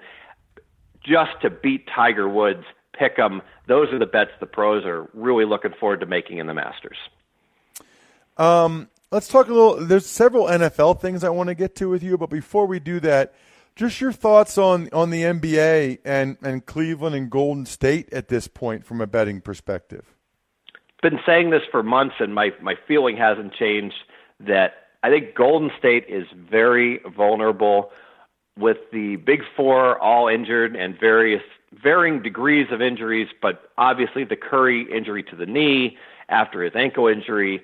just 1.03 1.31
to 1.41 1.49
beat 1.49 1.85
Tiger 1.93 2.29
Woods, 2.29 2.63
pick 2.97 3.17
them. 3.17 3.41
Those 3.67 3.91
are 3.91 3.99
the 3.99 4.05
bets 4.05 4.31
the 4.39 4.45
pros 4.45 4.85
are 4.85 5.09
really 5.13 5.43
looking 5.43 5.73
forward 5.77 5.99
to 5.99 6.05
making 6.05 6.37
in 6.37 6.47
the 6.47 6.53
Masters. 6.53 6.97
Um, 8.37 8.87
let's 9.11 9.27
talk 9.27 9.47
a 9.47 9.53
little. 9.53 9.85
There's 9.85 10.05
several 10.05 10.45
NFL 10.45 11.01
things 11.01 11.25
I 11.25 11.29
want 11.29 11.49
to 11.49 11.55
get 11.55 11.75
to 11.75 11.89
with 11.89 12.03
you, 12.03 12.17
but 12.17 12.29
before 12.29 12.67
we 12.67 12.79
do 12.79 13.01
that, 13.01 13.33
just 13.77 14.01
your 14.01 14.11
thoughts 14.11 14.57
on 14.57 14.89
on 14.91 15.11
the 15.11 15.21
NBA 15.21 15.99
and 16.03 16.37
and 16.41 16.65
Cleveland 16.65 17.15
and 17.15 17.29
Golden 17.29 17.65
State 17.65 18.11
at 18.11 18.27
this 18.27 18.47
point 18.47 18.83
from 18.83 18.99
a 18.99 19.07
betting 19.07 19.39
perspective. 19.39 20.13
Been 21.01 21.19
saying 21.25 21.51
this 21.51 21.61
for 21.71 21.83
months, 21.83 22.15
and 22.19 22.33
my 22.33 22.49
my 22.61 22.75
feeling 22.87 23.15
hasn't 23.15 23.53
changed 23.53 23.95
that 24.39 24.73
I 25.03 25.09
think 25.09 25.35
Golden 25.35 25.71
State 25.77 26.05
is 26.09 26.25
very 26.35 26.99
vulnerable 27.15 27.91
with 28.57 28.77
the 28.91 29.17
big 29.17 29.41
four 29.55 29.99
all 29.99 30.27
injured 30.27 30.75
and 30.75 30.99
various 30.99 31.43
varying 31.83 32.21
degrees 32.21 32.67
of 32.71 32.81
injuries, 32.81 33.27
but 33.41 33.69
obviously 33.77 34.23
the 34.23 34.35
Curry 34.35 34.87
injury 34.91 35.21
to 35.23 35.35
the 35.35 35.45
knee 35.45 35.97
after 36.29 36.63
his 36.63 36.73
ankle 36.75 37.07
injury, 37.07 37.61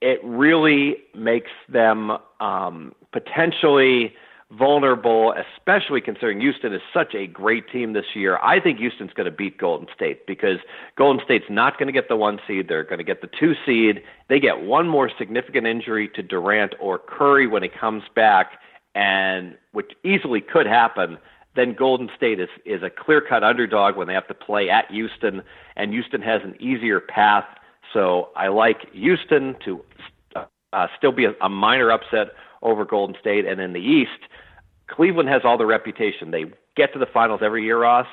it 0.00 0.20
really 0.24 0.96
makes 1.14 1.50
them 1.68 2.12
um, 2.40 2.94
potentially 3.12 4.14
vulnerable, 4.52 5.34
especially 5.56 6.00
considering 6.00 6.40
Houston 6.40 6.72
is 6.72 6.80
such 6.94 7.14
a 7.14 7.26
great 7.26 7.68
team 7.68 7.92
this 7.94 8.14
year. 8.14 8.38
I 8.38 8.60
think 8.60 8.78
Houston's 8.78 9.12
going 9.12 9.24
to 9.24 9.36
beat 9.36 9.58
Golden 9.58 9.88
State 9.94 10.26
because 10.26 10.58
Golden 10.96 11.24
State's 11.24 11.46
not 11.50 11.78
going 11.78 11.88
to 11.88 11.92
get 11.92 12.08
the 12.08 12.16
one 12.16 12.38
seed. 12.46 12.68
They're 12.68 12.84
going 12.84 12.98
to 12.98 13.04
get 13.04 13.22
the 13.22 13.28
two 13.38 13.54
seed. 13.66 14.02
They 14.28 14.38
get 14.38 14.62
one 14.62 14.88
more 14.88 15.10
significant 15.18 15.66
injury 15.66 16.08
to 16.14 16.22
Durant 16.22 16.74
or 16.80 16.98
Curry 16.98 17.46
when 17.46 17.62
he 17.62 17.68
comes 17.68 18.04
back, 18.14 18.60
and 18.94 19.56
which 19.72 19.92
easily 20.04 20.40
could 20.40 20.66
happen. 20.66 21.18
Then 21.56 21.74
Golden 21.74 22.08
State 22.16 22.38
is 22.38 22.50
is 22.64 22.82
a 22.82 22.90
clear 22.90 23.20
cut 23.20 23.42
underdog 23.42 23.96
when 23.96 24.06
they 24.06 24.14
have 24.14 24.28
to 24.28 24.34
play 24.34 24.70
at 24.70 24.88
Houston, 24.90 25.42
and 25.74 25.92
Houston 25.92 26.22
has 26.22 26.42
an 26.44 26.54
easier 26.60 27.00
path. 27.00 27.46
So 27.92 28.28
I 28.36 28.48
like 28.48 28.92
Houston 28.92 29.56
to 29.64 29.82
uh, 30.72 30.86
still 30.96 31.12
be 31.12 31.24
a, 31.24 31.34
a 31.40 31.48
minor 31.48 31.90
upset 31.90 32.28
over 32.66 32.84
Golden 32.84 33.16
State, 33.20 33.46
and 33.46 33.60
in 33.60 33.72
the 33.72 33.80
East 33.80 34.28
Cleveland 34.88 35.28
has 35.28 35.42
all 35.44 35.58
the 35.58 35.66
reputation. 35.66 36.30
They 36.30 36.44
get 36.76 36.92
to 36.92 36.98
the 36.98 37.06
finals 37.06 37.40
every 37.42 37.64
year, 37.64 37.80
Ross. 37.80 38.06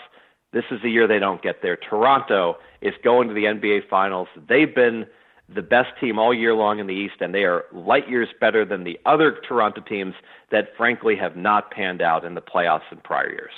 This 0.51 0.63
is 0.71 0.81
the 0.81 0.89
year 0.89 1.07
they 1.07 1.19
don't 1.19 1.41
get 1.41 1.61
there. 1.61 1.77
Toronto 1.77 2.57
is 2.81 2.93
going 3.03 3.27
to 3.27 3.33
the 3.33 3.45
NBA 3.45 3.89
Finals. 3.89 4.27
They've 4.47 4.73
been 4.73 5.05
the 5.53 5.61
best 5.61 5.89
team 5.99 6.19
all 6.19 6.33
year 6.33 6.53
long 6.53 6.79
in 6.79 6.87
the 6.87 6.93
East, 6.93 7.15
and 7.19 7.33
they 7.33 7.43
are 7.43 7.65
light 7.71 8.07
years 8.09 8.29
better 8.39 8.65
than 8.65 8.83
the 8.83 8.99
other 9.05 9.37
Toronto 9.47 9.81
teams 9.81 10.13
that, 10.51 10.69
frankly, 10.77 11.15
have 11.15 11.35
not 11.35 11.71
panned 11.71 12.01
out 12.01 12.23
in 12.23 12.35
the 12.35 12.41
playoffs 12.41 12.91
in 12.91 12.99
prior 12.99 13.29
years. 13.29 13.51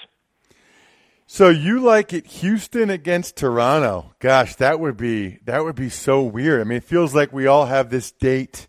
So 1.28 1.50
you 1.50 1.80
like 1.80 2.14
it 2.14 2.28
Houston 2.28 2.90
against 2.90 3.36
Toronto. 3.36 4.14
Gosh, 4.20 4.56
that 4.56 4.80
would 4.80 4.96
be 4.96 5.40
that 5.46 5.64
would 5.64 5.76
be 5.76 5.90
so 5.90 6.22
weird. 6.22 6.62
I 6.62 6.64
mean, 6.66 6.78
it 6.78 6.84
feels 6.84 7.16
like 7.16 7.34
we 7.34 7.48
all 7.48 7.66
have 7.66 7.90
this 7.90 8.12
date 8.12 8.68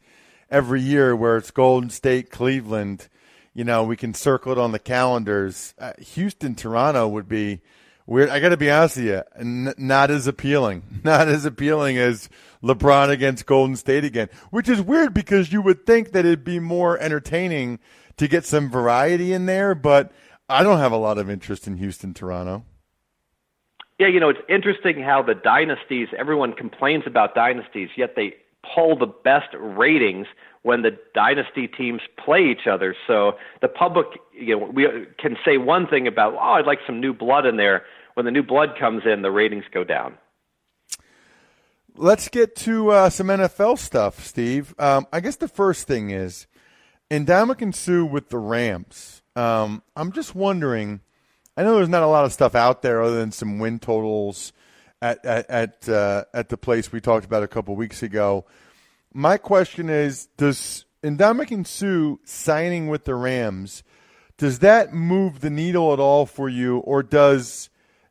every 0.51 0.81
year 0.81 1.15
where 1.15 1.37
it's 1.37 1.51
Golden 1.51 1.91
State, 1.91 2.31
Cleveland 2.31 3.09
you 3.57 3.65
know, 3.65 3.85
we 3.85 3.97
can 3.97 4.13
circle 4.13 4.53
it 4.53 4.59
on 4.59 4.73
the 4.73 4.79
calendars. 4.79 5.73
Uh, 5.79 5.95
Houston, 5.99 6.55
Toronto 6.55 7.09
would 7.09 7.27
be 7.27 7.63
weird. 8.05 8.29
I 8.29 8.39
got 8.39 8.51
to 8.51 8.59
be 8.59 8.71
honest 8.71 8.99
with 8.99 9.07
you, 9.07 9.23
n- 9.35 9.73
not 9.79 10.11
as 10.11 10.27
appealing, 10.27 10.83
not 11.05 11.27
as 11.27 11.47
appealing 11.47 11.97
as 11.97 12.29
LeBron 12.63 13.09
against 13.09 13.47
Golden 13.47 13.75
State 13.75 14.05
again, 14.05 14.29
which 14.51 14.69
is 14.69 14.83
weird 14.83 15.15
because 15.15 15.55
you 15.55 15.63
would 15.63 15.87
think 15.87 16.13
that 16.13 16.27
it'd 16.27 16.45
be 16.45 16.61
more 16.61 16.99
entertaining 16.99 17.79
to 18.19 18.29
get 18.29 18.45
some 18.45 18.71
variety 18.71 19.33
in 19.33 19.47
there, 19.47 19.75
but 19.75 20.13
I 20.51 20.63
don't 20.63 20.79
have 20.79 20.93
a 20.93 20.99
lot 20.99 21.17
of 21.17 21.31
interest 21.31 21.67
in 21.67 21.79
Houston, 21.79 22.13
Toronto. 22.13 22.63
Yeah, 23.99 24.09
you 24.09 24.21
know, 24.21 24.29
it's 24.29 24.41
interesting 24.51 25.03
how 25.03 25.23
the 25.23 25.35
dynasties, 25.35 26.09
everyone 26.19 26.53
complains 26.53 27.05
about 27.07 27.35
dynasties, 27.35 27.89
yet 27.97 28.17
they 28.17 28.35
pull 28.75 28.97
the 28.97 29.07
best 29.07 29.55
ratings 29.59 30.27
when 30.63 30.83
the 30.83 30.99
dynasty 31.15 31.69
teams 31.69 32.01
play 32.23 32.45
each 32.45 32.67
other. 32.67 32.97
So 33.07 33.37
the 33.63 33.69
public, 33.69 34.07
you 34.33 34.59
know, 34.59 34.67
we 34.67 34.87
can 35.19 35.37
say 35.45 35.59
one 35.59 35.87
thing 35.87 36.09
about, 36.09 36.35
oh, 36.35 36.55
I'd 36.55 36.67
like 36.67 36.81
some 36.87 37.01
new 37.01 37.13
blood 37.13 37.47
in 37.47 37.57
there. 37.57 37.85
When 38.15 38.25
the 38.25 38.33
new 38.33 38.43
blood 38.43 38.71
comes 38.79 39.03
in, 39.05 39.23
the 39.23 39.31
ratings 39.31 39.65
go 39.73 39.85
down. 39.85 40.15
Let's 41.97 42.29
get 42.29 42.57
to 42.57 42.91
uh, 42.91 43.11
some 43.11 43.29
NFL 43.29 43.79
stuff, 43.79 44.25
Steve. 44.25 44.75
Um, 44.79 45.07
I 45.13 45.21
guess 45.21 45.37
the 45.37 45.49
first 45.49 45.87
thing 45.87 46.11
is, 46.11 46.47
Ndamukong 47.11 47.75
Suh 47.75 48.05
with 48.05 48.31
the 48.31 48.39
Rams. 48.39 49.23
Um, 49.37 49.83
I'm 49.95 50.13
just 50.13 50.35
wondering. 50.35 51.01
I 51.57 51.63
know 51.63 51.77
there's 51.77 51.89
not 51.89 52.03
a 52.03 52.09
lot 52.09 52.25
of 52.25 52.33
stuff 52.33 52.55
out 52.55 52.83
there 52.83 53.03
other 53.03 53.19
than 53.19 53.33
some 53.33 53.59
win 53.59 53.79
totals 53.79 54.53
at 55.03 55.25
at 55.25 55.51
at, 55.51 55.89
uh, 55.89 56.25
at 56.33 56.49
the 56.49 56.57
place 56.57 56.91
we 56.91 57.01
talked 57.01 57.27
about 57.27 57.43
a 57.43 57.49
couple 57.49 57.77
weeks 57.77 58.03
ago 58.03 58.45
my 59.13 59.39
question 59.39 59.89
is: 59.89 60.27
Does 60.37 60.85
Ndamukong 61.03 61.67
Suh 61.67 62.17
signing 62.25 62.89
with 62.89 63.05
the 63.05 63.15
Rams 63.15 63.83
does 64.39 64.59
that 64.59 64.93
move 64.93 65.41
the 65.41 65.51
needle 65.51 65.93
at 65.93 66.01
all 66.01 66.27
for 66.27 66.49
you, 66.49 66.79
or 66.79 67.03
does 67.03 67.71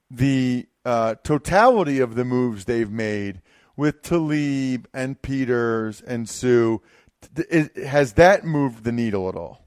the 0.10 0.65
uh, 0.84 1.15
totality 1.24 2.00
of 2.00 2.15
the 2.15 2.25
moves 2.25 2.65
they've 2.65 2.92
made 2.92 3.42
with 3.77 4.01
Talib 4.01 4.88
and 4.94 5.22
Peters 5.22 6.01
and 6.01 6.27
Suh 6.27 6.77
has 7.86 8.13
that 8.13 8.44
moved 8.44 8.84
the 8.84 8.92
needle 8.92 9.30
at 9.30 9.36
all? 9.36 9.64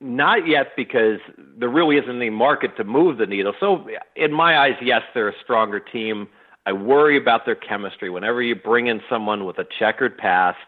Not 0.00 0.46
yet, 0.46 0.68
because 0.76 1.18
there 1.58 1.68
really 1.68 1.96
isn't 1.96 2.16
any 2.16 2.30
market 2.30 2.76
to 2.78 2.84
move 2.84 3.18
the 3.18 3.26
needle. 3.26 3.52
So, 3.60 3.86
in 4.16 4.32
my 4.32 4.58
eyes, 4.58 4.76
yes, 4.80 5.02
they're 5.12 5.28
a 5.28 5.38
stronger 5.42 5.78
team 5.78 6.28
I 6.66 6.72
worry 6.72 7.16
about 7.16 7.46
their 7.46 7.54
chemistry. 7.54 8.10
Whenever 8.10 8.42
you 8.42 8.54
bring 8.54 8.86
in 8.86 9.00
someone 9.08 9.44
with 9.44 9.58
a 9.58 9.66
checkered 9.78 10.16
past, 10.16 10.58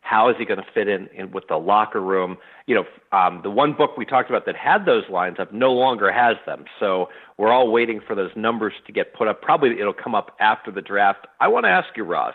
how 0.00 0.28
is 0.28 0.36
he 0.38 0.44
going 0.44 0.60
to 0.60 0.66
fit 0.72 0.88
in, 0.88 1.08
in 1.14 1.30
with 1.32 1.44
the 1.48 1.56
locker 1.56 2.00
room? 2.00 2.38
You 2.66 2.76
know, 2.76 2.84
um, 3.16 3.40
the 3.42 3.50
one 3.50 3.72
book 3.74 3.96
we 3.96 4.04
talked 4.04 4.28
about 4.30 4.46
that 4.46 4.56
had 4.56 4.86
those 4.86 5.04
lines 5.08 5.36
up 5.38 5.52
no 5.52 5.72
longer 5.72 6.10
has 6.10 6.36
them. 6.46 6.64
So 6.80 7.08
we're 7.36 7.52
all 7.52 7.70
waiting 7.70 8.00
for 8.06 8.14
those 8.14 8.30
numbers 8.36 8.72
to 8.86 8.92
get 8.92 9.14
put 9.14 9.28
up. 9.28 9.42
Probably 9.42 9.78
it'll 9.78 9.92
come 9.92 10.14
up 10.14 10.34
after 10.40 10.70
the 10.70 10.82
draft. 10.82 11.26
I 11.40 11.48
want 11.48 11.64
to 11.64 11.70
ask 11.70 11.88
you, 11.96 12.04
Ross, 12.04 12.34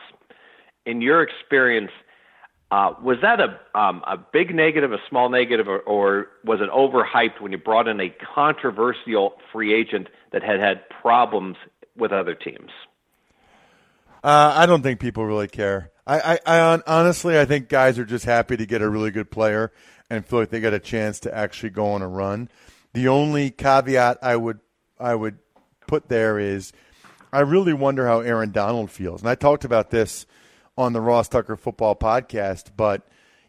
in 0.86 1.02
your 1.02 1.22
experience, 1.22 1.92
Uh, 2.72 2.94
was 3.02 3.18
that 3.24 3.40
a 3.40 3.80
um, 3.80 4.04
a 4.06 4.16
big 4.16 4.54
negative, 4.54 4.92
a 4.92 5.00
small 5.10 5.30
negative, 5.30 5.68
or, 5.68 5.80
or 5.80 6.28
was 6.44 6.60
it 6.62 6.70
overhyped 6.70 7.42
when 7.42 7.52
you 7.52 7.58
brought 7.58 7.88
in 7.88 8.00
a 8.00 8.14
controversial 8.36 9.34
free 9.52 9.74
agent 9.74 10.08
that 10.32 10.44
had 10.44 10.60
had 10.60 10.88
problems 11.02 11.58
with 11.98 12.12
other 12.12 12.36
teams? 12.36 12.70
Uh, 14.24 14.54
I 14.56 14.66
don't 14.68 14.84
think 14.84 15.00
people 15.00 15.26
really 15.26 15.48
care. 15.48 15.92
I, 16.06 16.40
I, 16.46 16.60
I 16.60 16.82
honestly, 16.86 17.40
I 17.40 17.46
think 17.46 17.70
guys 17.70 17.98
are 17.98 18.06
just 18.06 18.26
happy 18.26 18.58
to 18.58 18.66
get 18.66 18.82
a 18.82 18.90
really 18.90 19.12
good 19.12 19.32
player 19.32 19.72
and 20.10 20.26
feel 20.26 20.40
like 20.40 20.50
they 20.50 20.60
got 20.60 20.74
a 20.74 20.80
chance 20.80 21.20
to 21.22 21.36
actually 21.36 21.70
go 21.70 21.88
on 21.92 22.02
a 22.02 22.08
run. 22.08 22.50
The 22.94 23.08
only 23.08 23.50
caveat 23.52 24.20
I 24.22 24.36
would 24.36 24.60
I 25.00 25.16
would 25.16 25.38
put 25.88 26.10
there 26.10 26.38
is 26.38 26.74
I 27.32 27.42
really 27.42 27.74
wonder 27.74 28.06
how 28.08 28.20
Aaron 28.20 28.52
Donald 28.52 28.92
feels. 28.92 29.22
And 29.22 29.30
I 29.30 29.36
talked 29.36 29.66
about 29.66 29.90
this 29.92 30.26
on 30.80 30.94
the 30.94 31.02
Ross 31.02 31.28
Tucker 31.28 31.58
Football 31.58 31.94
Podcast, 31.98 32.72
but 32.78 33.06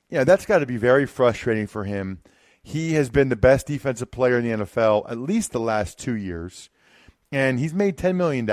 you 0.09 0.19
know, 0.19 0.25
that's 0.25 0.47
got 0.47 0.59
to 0.59 0.67
be 0.67 0.77
very 0.77 1.07
frustrating 1.07 1.69
for 1.69 1.85
him. 1.85 2.23
He 2.61 2.95
has 2.95 3.09
been 3.09 3.29
the 3.29 3.37
best 3.37 3.69
defensive 3.69 4.11
player 4.11 4.39
in 4.39 4.45
the 4.45 4.65
NFL 4.65 5.09
at 5.09 5.17
least 5.17 5.53
the 5.53 5.61
last 5.61 5.97
two 5.97 6.17
years, 6.17 6.71
and 7.31 7.61
he's 7.61 7.73
made 7.73 7.97
$10 7.97 8.17
million. 8.17 8.51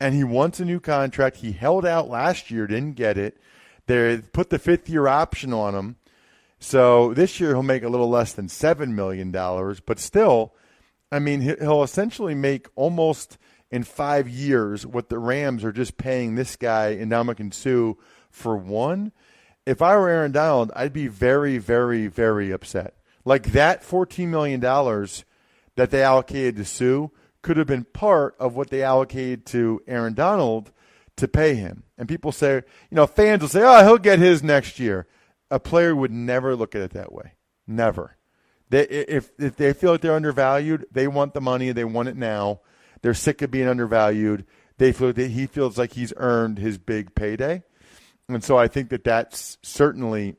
And 0.00 0.14
he 0.14 0.24
wants 0.24 0.58
a 0.58 0.64
new 0.64 0.80
contract. 0.80 1.36
He 1.36 1.52
held 1.52 1.84
out 1.84 2.08
last 2.08 2.50
year, 2.50 2.66
didn't 2.66 2.94
get 2.94 3.18
it. 3.18 3.38
They 3.86 4.22
put 4.32 4.48
the 4.48 4.58
fifth 4.58 4.88
year 4.88 5.06
option 5.06 5.52
on 5.52 5.74
him. 5.74 5.96
So 6.58 7.12
this 7.12 7.38
year 7.38 7.50
he'll 7.50 7.62
make 7.62 7.82
a 7.82 7.90
little 7.90 8.08
less 8.08 8.32
than 8.32 8.48
$7 8.48 8.88
million, 8.92 9.30
but 9.30 9.98
still, 9.98 10.54
I 11.12 11.18
mean, 11.18 11.42
he'll 11.42 11.82
essentially 11.82 12.34
make 12.34 12.68
almost 12.74 13.36
in 13.70 13.82
five 13.82 14.28
years 14.28 14.86
what 14.86 15.08
the 15.08 15.18
Rams 15.18 15.64
are 15.64 15.72
just 15.72 15.96
paying 15.96 16.34
this 16.34 16.56
guy, 16.56 16.96
Ndamukong 16.96 17.52
Suh 17.52 18.00
for 18.30 18.56
one. 18.56 19.12
If 19.64 19.82
I 19.82 19.96
were 19.96 20.08
Aaron 20.08 20.32
Donald, 20.32 20.70
I'd 20.76 20.92
be 20.92 21.08
very, 21.08 21.58
very, 21.58 22.06
very 22.06 22.52
upset. 22.52 22.94
Like 23.24 23.52
that 23.52 23.82
$14 23.82 24.28
million 24.28 24.60
that 24.60 25.90
they 25.90 26.02
allocated 26.02 26.56
to 26.56 26.64
Suh 26.64 27.08
could 27.42 27.56
have 27.56 27.66
been 27.66 27.84
part 27.84 28.36
of 28.38 28.54
what 28.54 28.70
they 28.70 28.82
allocated 28.82 29.46
to 29.46 29.82
Aaron 29.86 30.14
Donald 30.14 30.72
to 31.16 31.26
pay 31.26 31.54
him. 31.54 31.82
And 31.98 32.08
people 32.08 32.30
say, 32.30 32.54
you 32.54 32.94
know, 32.94 33.06
fans 33.06 33.42
will 33.42 33.48
say, 33.48 33.62
oh, 33.64 33.84
he'll 33.84 33.98
get 33.98 34.18
his 34.18 34.42
next 34.42 34.78
year 34.78 35.06
a 35.50 35.60
player 35.60 35.94
would 35.94 36.12
never 36.12 36.56
look 36.56 36.74
at 36.74 36.82
it 36.82 36.92
that 36.92 37.12
way. 37.12 37.32
Never. 37.66 38.16
They, 38.68 38.82
if, 38.82 39.30
if 39.38 39.56
they 39.56 39.72
feel 39.72 39.92
like 39.92 40.00
they're 40.00 40.14
undervalued, 40.14 40.86
they 40.90 41.06
want 41.06 41.34
the 41.34 41.40
money. 41.40 41.70
They 41.72 41.84
want 41.84 42.08
it 42.08 42.16
now. 42.16 42.60
They're 43.02 43.14
sick 43.14 43.42
of 43.42 43.50
being 43.50 43.68
undervalued. 43.68 44.46
They 44.78 44.92
feel 44.92 45.12
that 45.12 45.30
he 45.30 45.46
feels 45.46 45.78
like 45.78 45.94
he's 45.94 46.12
earned 46.16 46.58
his 46.58 46.78
big 46.78 47.14
payday, 47.14 47.62
and 48.28 48.44
so 48.44 48.58
I 48.58 48.68
think 48.68 48.90
that 48.90 49.04
that's 49.04 49.58
certainly 49.62 50.36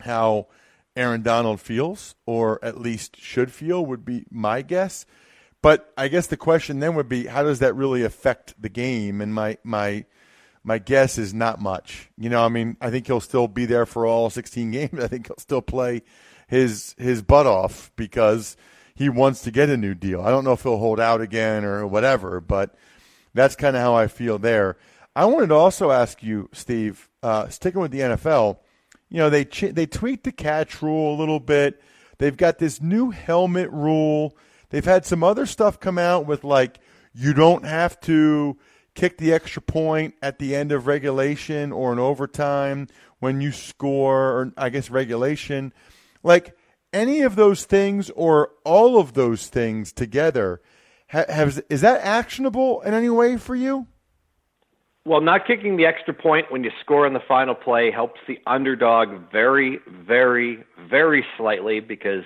how 0.00 0.48
Aaron 0.94 1.22
Donald 1.22 1.60
feels, 1.60 2.14
or 2.26 2.62
at 2.64 2.80
least 2.80 3.16
should 3.16 3.52
feel, 3.52 3.84
would 3.86 4.04
be 4.04 4.26
my 4.30 4.62
guess. 4.62 5.06
But 5.62 5.92
I 5.96 6.08
guess 6.08 6.26
the 6.26 6.36
question 6.36 6.80
then 6.80 6.94
would 6.94 7.08
be, 7.08 7.26
how 7.26 7.42
does 7.42 7.58
that 7.60 7.74
really 7.74 8.04
affect 8.04 8.60
the 8.60 8.68
game? 8.68 9.20
And 9.20 9.34
my 9.34 9.58
my 9.64 10.04
my 10.62 10.78
guess 10.78 11.18
is 11.18 11.32
not 11.32 11.60
much. 11.60 12.10
You 12.16 12.28
know, 12.30 12.44
I 12.44 12.48
mean, 12.48 12.76
I 12.80 12.90
think 12.90 13.06
he'll 13.06 13.20
still 13.20 13.48
be 13.48 13.64
there 13.64 13.86
for 13.86 14.06
all 14.06 14.30
16 14.30 14.70
games. 14.72 15.02
I 15.02 15.08
think 15.08 15.26
he'll 15.26 15.38
still 15.38 15.62
play 15.62 16.02
his 16.46 16.94
his 16.98 17.22
butt 17.22 17.46
off 17.46 17.92
because 17.96 18.56
he 18.98 19.08
wants 19.08 19.42
to 19.42 19.52
get 19.52 19.70
a 19.70 19.76
new 19.76 19.94
deal. 19.94 20.20
I 20.20 20.30
don't 20.30 20.42
know 20.42 20.54
if 20.54 20.64
he'll 20.64 20.78
hold 20.78 20.98
out 20.98 21.20
again 21.20 21.64
or 21.64 21.86
whatever, 21.86 22.40
but 22.40 22.74
that's 23.32 23.54
kind 23.54 23.76
of 23.76 23.82
how 23.82 23.94
I 23.94 24.08
feel 24.08 24.40
there. 24.40 24.76
I 25.14 25.24
wanted 25.24 25.50
to 25.50 25.54
also 25.54 25.92
ask 25.92 26.20
you, 26.20 26.50
Steve, 26.52 27.08
uh, 27.22 27.48
sticking 27.48 27.80
with 27.80 27.92
the 27.92 28.00
NFL. 28.00 28.58
You 29.08 29.18
know, 29.18 29.30
they 29.30 29.44
ch- 29.44 29.72
they 29.72 29.86
tweaked 29.86 30.24
the 30.24 30.32
catch 30.32 30.82
rule 30.82 31.14
a 31.14 31.16
little 31.16 31.38
bit. 31.38 31.80
They've 32.18 32.36
got 32.36 32.58
this 32.58 32.82
new 32.82 33.10
helmet 33.10 33.70
rule. 33.70 34.36
They've 34.70 34.84
had 34.84 35.06
some 35.06 35.22
other 35.22 35.46
stuff 35.46 35.78
come 35.78 35.96
out 35.96 36.26
with 36.26 36.42
like 36.42 36.80
you 37.14 37.34
don't 37.34 37.64
have 37.64 38.00
to 38.00 38.58
kick 38.96 39.18
the 39.18 39.32
extra 39.32 39.62
point 39.62 40.14
at 40.20 40.40
the 40.40 40.56
end 40.56 40.72
of 40.72 40.88
regulation 40.88 41.70
or 41.70 41.92
in 41.92 42.00
overtime 42.00 42.88
when 43.20 43.40
you 43.40 43.52
score, 43.52 44.32
or 44.32 44.52
I 44.56 44.70
guess 44.70 44.90
regulation. 44.90 45.72
Like 46.24 46.57
any 46.98 47.22
of 47.22 47.36
those 47.36 47.64
things 47.64 48.10
or 48.10 48.50
all 48.64 48.98
of 48.98 49.14
those 49.14 49.46
things 49.46 49.92
together, 49.92 50.60
has, 51.06 51.62
is 51.70 51.80
that 51.80 52.00
actionable 52.02 52.82
in 52.82 52.92
any 52.92 53.08
way 53.08 53.36
for 53.36 53.54
you? 53.54 53.86
Well, 55.06 55.22
not 55.22 55.46
kicking 55.46 55.78
the 55.78 55.86
extra 55.86 56.12
point 56.12 56.52
when 56.52 56.64
you 56.64 56.70
score 56.82 57.06
in 57.06 57.14
the 57.14 57.22
final 57.26 57.54
play 57.54 57.90
helps 57.90 58.20
the 58.26 58.38
underdog 58.46 59.08
very, 59.32 59.78
very, 60.06 60.64
very 60.90 61.24
slightly 61.38 61.80
because 61.80 62.24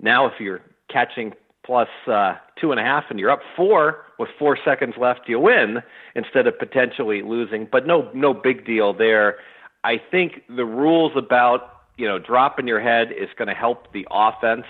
now 0.00 0.26
if 0.26 0.32
you're 0.40 0.62
catching 0.90 1.34
plus 1.64 1.88
uh, 2.10 2.34
two 2.58 2.70
and 2.72 2.80
a 2.80 2.82
half, 2.82 3.04
and 3.10 3.20
you're 3.20 3.30
up 3.30 3.42
four 3.54 4.06
with 4.18 4.30
four 4.38 4.58
seconds 4.64 4.94
left, 4.98 5.20
you 5.26 5.38
win 5.38 5.82
instead 6.14 6.46
of 6.46 6.58
potentially 6.58 7.20
losing. 7.20 7.68
But 7.70 7.86
no, 7.86 8.10
no 8.14 8.32
big 8.32 8.64
deal 8.64 8.94
there. 8.94 9.36
I 9.84 10.00
think 10.10 10.42
the 10.48 10.64
rules 10.64 11.12
about 11.14 11.77
you 11.98 12.06
know 12.06 12.18
dropping 12.18 12.66
your 12.66 12.80
head 12.80 13.12
is 13.12 13.28
going 13.36 13.48
to 13.48 13.54
help 13.54 13.92
the 13.92 14.06
offense 14.10 14.66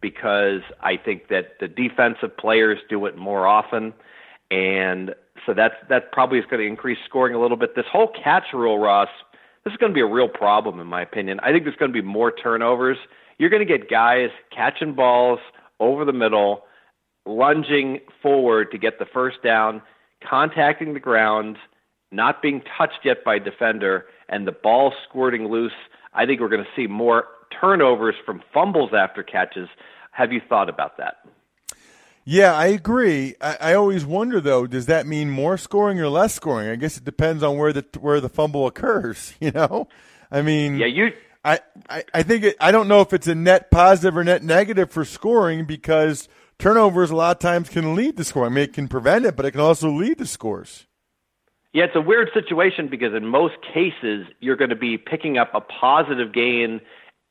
because 0.00 0.60
I 0.80 0.96
think 0.96 1.28
that 1.28 1.58
the 1.58 1.66
defensive 1.66 2.36
players 2.36 2.78
do 2.88 3.04
it 3.06 3.16
more 3.16 3.46
often, 3.48 3.92
and 4.50 5.14
so 5.44 5.54
that's 5.54 5.74
that 5.88 6.12
probably 6.12 6.38
is 6.38 6.44
going 6.44 6.62
to 6.62 6.68
increase 6.68 6.98
scoring 7.04 7.34
a 7.34 7.40
little 7.40 7.56
bit. 7.56 7.74
This 7.74 7.86
whole 7.90 8.12
catch 8.22 8.52
rule, 8.52 8.78
Ross, 8.78 9.08
this 9.64 9.72
is 9.72 9.76
going 9.78 9.90
to 9.90 9.94
be 9.94 10.00
a 10.00 10.06
real 10.06 10.28
problem 10.28 10.78
in 10.78 10.86
my 10.86 11.02
opinion. 11.02 11.40
I 11.40 11.50
think 11.50 11.64
there's 11.64 11.76
going 11.76 11.92
to 11.92 12.02
be 12.02 12.06
more 12.06 12.30
turnovers. 12.30 12.98
You're 13.38 13.50
going 13.50 13.66
to 13.66 13.78
get 13.78 13.90
guys 13.90 14.30
catching 14.54 14.94
balls 14.94 15.40
over 15.80 16.04
the 16.04 16.12
middle, 16.12 16.64
lunging 17.26 18.00
forward 18.22 18.70
to 18.72 18.78
get 18.78 18.98
the 18.98 19.06
first 19.06 19.42
down, 19.42 19.82
contacting 20.28 20.94
the 20.94 21.00
ground, 21.00 21.56
not 22.10 22.42
being 22.42 22.62
touched 22.76 23.00
yet 23.04 23.24
by 23.24 23.38
defender, 23.38 24.06
and 24.28 24.46
the 24.46 24.52
ball 24.52 24.92
squirting 25.08 25.46
loose. 25.46 25.72
I 26.18 26.26
think 26.26 26.40
we're 26.40 26.48
going 26.48 26.64
to 26.64 26.70
see 26.74 26.88
more 26.88 27.24
turnovers 27.60 28.16
from 28.26 28.42
fumbles 28.52 28.90
after 28.92 29.22
catches. 29.22 29.68
Have 30.10 30.32
you 30.32 30.40
thought 30.48 30.68
about 30.68 30.96
that? 30.98 31.18
Yeah, 32.24 32.54
I 32.54 32.66
agree. 32.66 33.36
I, 33.40 33.56
I, 33.60 33.74
always 33.74 34.04
wonder 34.04 34.38
though, 34.40 34.66
does 34.66 34.86
that 34.86 35.06
mean 35.06 35.30
more 35.30 35.56
scoring 35.56 35.98
or 35.98 36.08
less 36.08 36.34
scoring? 36.34 36.68
I 36.68 36.76
guess 36.76 36.98
it 36.98 37.04
depends 37.04 37.42
on 37.42 37.56
where 37.56 37.72
the 37.72 37.86
where 38.00 38.20
the 38.20 38.28
fumble 38.28 38.66
occurs. 38.66 39.32
You 39.40 39.52
know, 39.52 39.88
I 40.30 40.42
mean, 40.42 40.76
yeah, 40.76 40.86
you 40.86 41.12
I, 41.44 41.60
I, 41.88 42.04
I 42.12 42.22
think 42.24 42.44
it, 42.44 42.56
I 42.60 42.70
don't 42.72 42.88
know 42.88 43.00
if 43.00 43.14
it's 43.14 43.28
a 43.28 43.34
net 43.34 43.70
positive 43.70 44.16
or 44.16 44.24
net 44.24 44.42
negative 44.42 44.90
for 44.90 45.04
scoring 45.04 45.64
because 45.64 46.28
turnovers 46.58 47.10
a 47.10 47.16
lot 47.16 47.36
of 47.36 47.40
times 47.40 47.70
can 47.70 47.94
lead 47.94 48.16
to 48.18 48.24
scoring. 48.24 48.52
I 48.52 48.54
mean, 48.54 48.64
it 48.64 48.72
can 48.74 48.88
prevent 48.88 49.24
it, 49.24 49.36
but 49.36 49.46
it 49.46 49.52
can 49.52 49.60
also 49.60 49.90
lead 49.90 50.18
to 50.18 50.26
scores. 50.26 50.86
Yeah, 51.78 51.84
it's 51.84 51.94
a 51.94 52.00
weird 52.00 52.30
situation 52.34 52.88
because 52.88 53.14
in 53.14 53.24
most 53.24 53.54
cases 53.62 54.26
you're 54.40 54.56
going 54.56 54.70
to 54.70 54.74
be 54.74 54.98
picking 54.98 55.38
up 55.38 55.54
a 55.54 55.60
positive 55.60 56.32
gain 56.32 56.80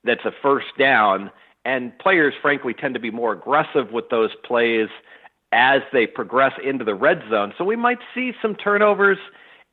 that's 0.05 0.23
a 0.23 0.31
first 0.41 0.67
down, 0.79 1.31
and 1.65 1.91
players 1.99 2.33
frankly 2.41 2.73
tend 2.73 2.93
to 2.93 2.99
be 3.01 3.11
more 3.11 3.33
aggressive 3.33 3.91
with 3.91 4.07
those 4.09 4.29
plays 4.45 4.87
as 5.51 5.81
they 5.91 6.07
progress 6.07 6.53
into 6.63 6.85
the 6.85 6.95
red 6.95 7.23
zone. 7.29 7.53
So 7.57 7.65
we 7.65 7.75
might 7.75 7.97
see 8.15 8.31
some 8.41 8.55
turnovers, 8.55 9.17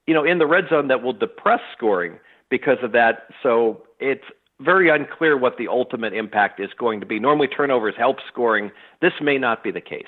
you 0.09 0.15
know, 0.15 0.25
in 0.25 0.39
the 0.39 0.47
red 0.49 0.65
zone 0.69 0.89
that 0.89 1.05
will 1.05 1.13
depress 1.13 1.61
scoring 1.77 2.19
because 2.51 2.79
of 2.83 2.91
that. 2.91 3.29
So 3.45 3.85
it's 4.01 4.25
very 4.59 4.91
unclear 4.91 5.37
what 5.39 5.57
the 5.57 5.69
ultimate 5.69 6.15
impact 6.15 6.59
is 6.59 6.71
going 6.77 6.99
to 6.99 7.07
be. 7.07 7.21
Normally, 7.21 7.47
turnovers 7.47 7.95
help 7.97 8.17
scoring. 8.27 8.73
This 9.01 9.13
may 9.23 9.39
not 9.39 9.63
be 9.63 9.71
the 9.71 9.81
case. 9.81 10.03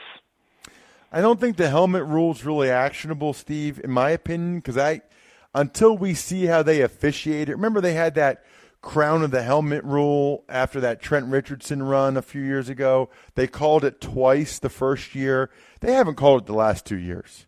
I 1.16 1.22
don't 1.22 1.40
think 1.40 1.57
the 1.57 1.70
helmet 1.70 2.05
rule 2.05 2.33
is 2.33 2.44
really 2.44 2.68
actionable, 2.68 3.33
Steve, 3.33 3.81
in 3.83 3.90
my 3.90 4.11
opinion, 4.11 4.57
because 4.57 4.76
I, 4.76 5.00
until 5.55 5.96
we 5.96 6.12
see 6.12 6.44
how 6.44 6.62
they 6.62 6.83
officiate 6.83 7.48
it. 7.48 7.55
Remember, 7.55 7.81
they 7.81 7.94
had 7.94 8.16
that 8.16 8.44
crown 8.83 9.22
of 9.22 9.31
the 9.31 9.42
helmet 9.42 9.83
rule 9.83 10.44
after 10.46 10.79
that 10.81 11.00
Trent 11.00 11.29
Richardson 11.29 11.83
run 11.83 12.18
a 12.18 12.22
few 12.22 12.42
years 12.42 12.68
ago. 12.68 13.09
They 13.35 13.46
called 13.46 13.83
it 13.83 13.98
twice 13.98 14.59
the 14.59 14.68
first 14.68 15.14
year. 15.14 15.48
They 15.81 15.92
haven't 15.92 16.16
called 16.16 16.42
it 16.42 16.46
the 16.48 16.52
last 16.52 16.85
two 16.85 16.98
years. 16.98 17.46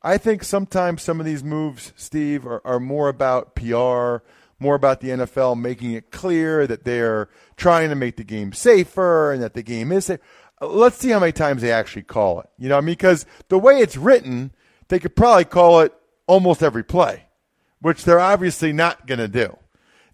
I 0.00 0.16
think 0.16 0.44
sometimes 0.44 1.02
some 1.02 1.18
of 1.18 1.26
these 1.26 1.42
moves, 1.42 1.92
Steve, 1.96 2.46
are, 2.46 2.64
are 2.64 2.78
more 2.78 3.08
about 3.08 3.56
PR 3.56 4.18
more 4.60 4.74
about 4.74 5.00
the 5.00 5.08
NFL 5.08 5.60
making 5.60 5.92
it 5.92 6.10
clear 6.10 6.66
that 6.66 6.84
they're 6.84 7.28
trying 7.56 7.90
to 7.90 7.94
make 7.94 8.16
the 8.16 8.24
game 8.24 8.52
safer 8.52 9.32
and 9.32 9.42
that 9.42 9.54
the 9.54 9.62
game 9.62 9.92
is 9.92 10.06
safe. 10.06 10.20
Let's 10.60 10.96
see 10.98 11.10
how 11.10 11.20
many 11.20 11.32
times 11.32 11.62
they 11.62 11.70
actually 11.70 12.02
call 12.02 12.40
it. 12.40 12.48
You 12.58 12.68
know, 12.68 12.76
I 12.76 12.80
mean, 12.80 12.94
because 12.94 13.26
the 13.48 13.58
way 13.58 13.78
it's 13.78 13.96
written, 13.96 14.52
they 14.88 14.98
could 14.98 15.14
probably 15.14 15.44
call 15.44 15.80
it 15.80 15.92
almost 16.26 16.62
every 16.62 16.82
play, 16.82 17.24
which 17.80 18.04
they're 18.04 18.20
obviously 18.20 18.72
not 18.72 19.06
going 19.06 19.18
to 19.20 19.28
do. 19.28 19.56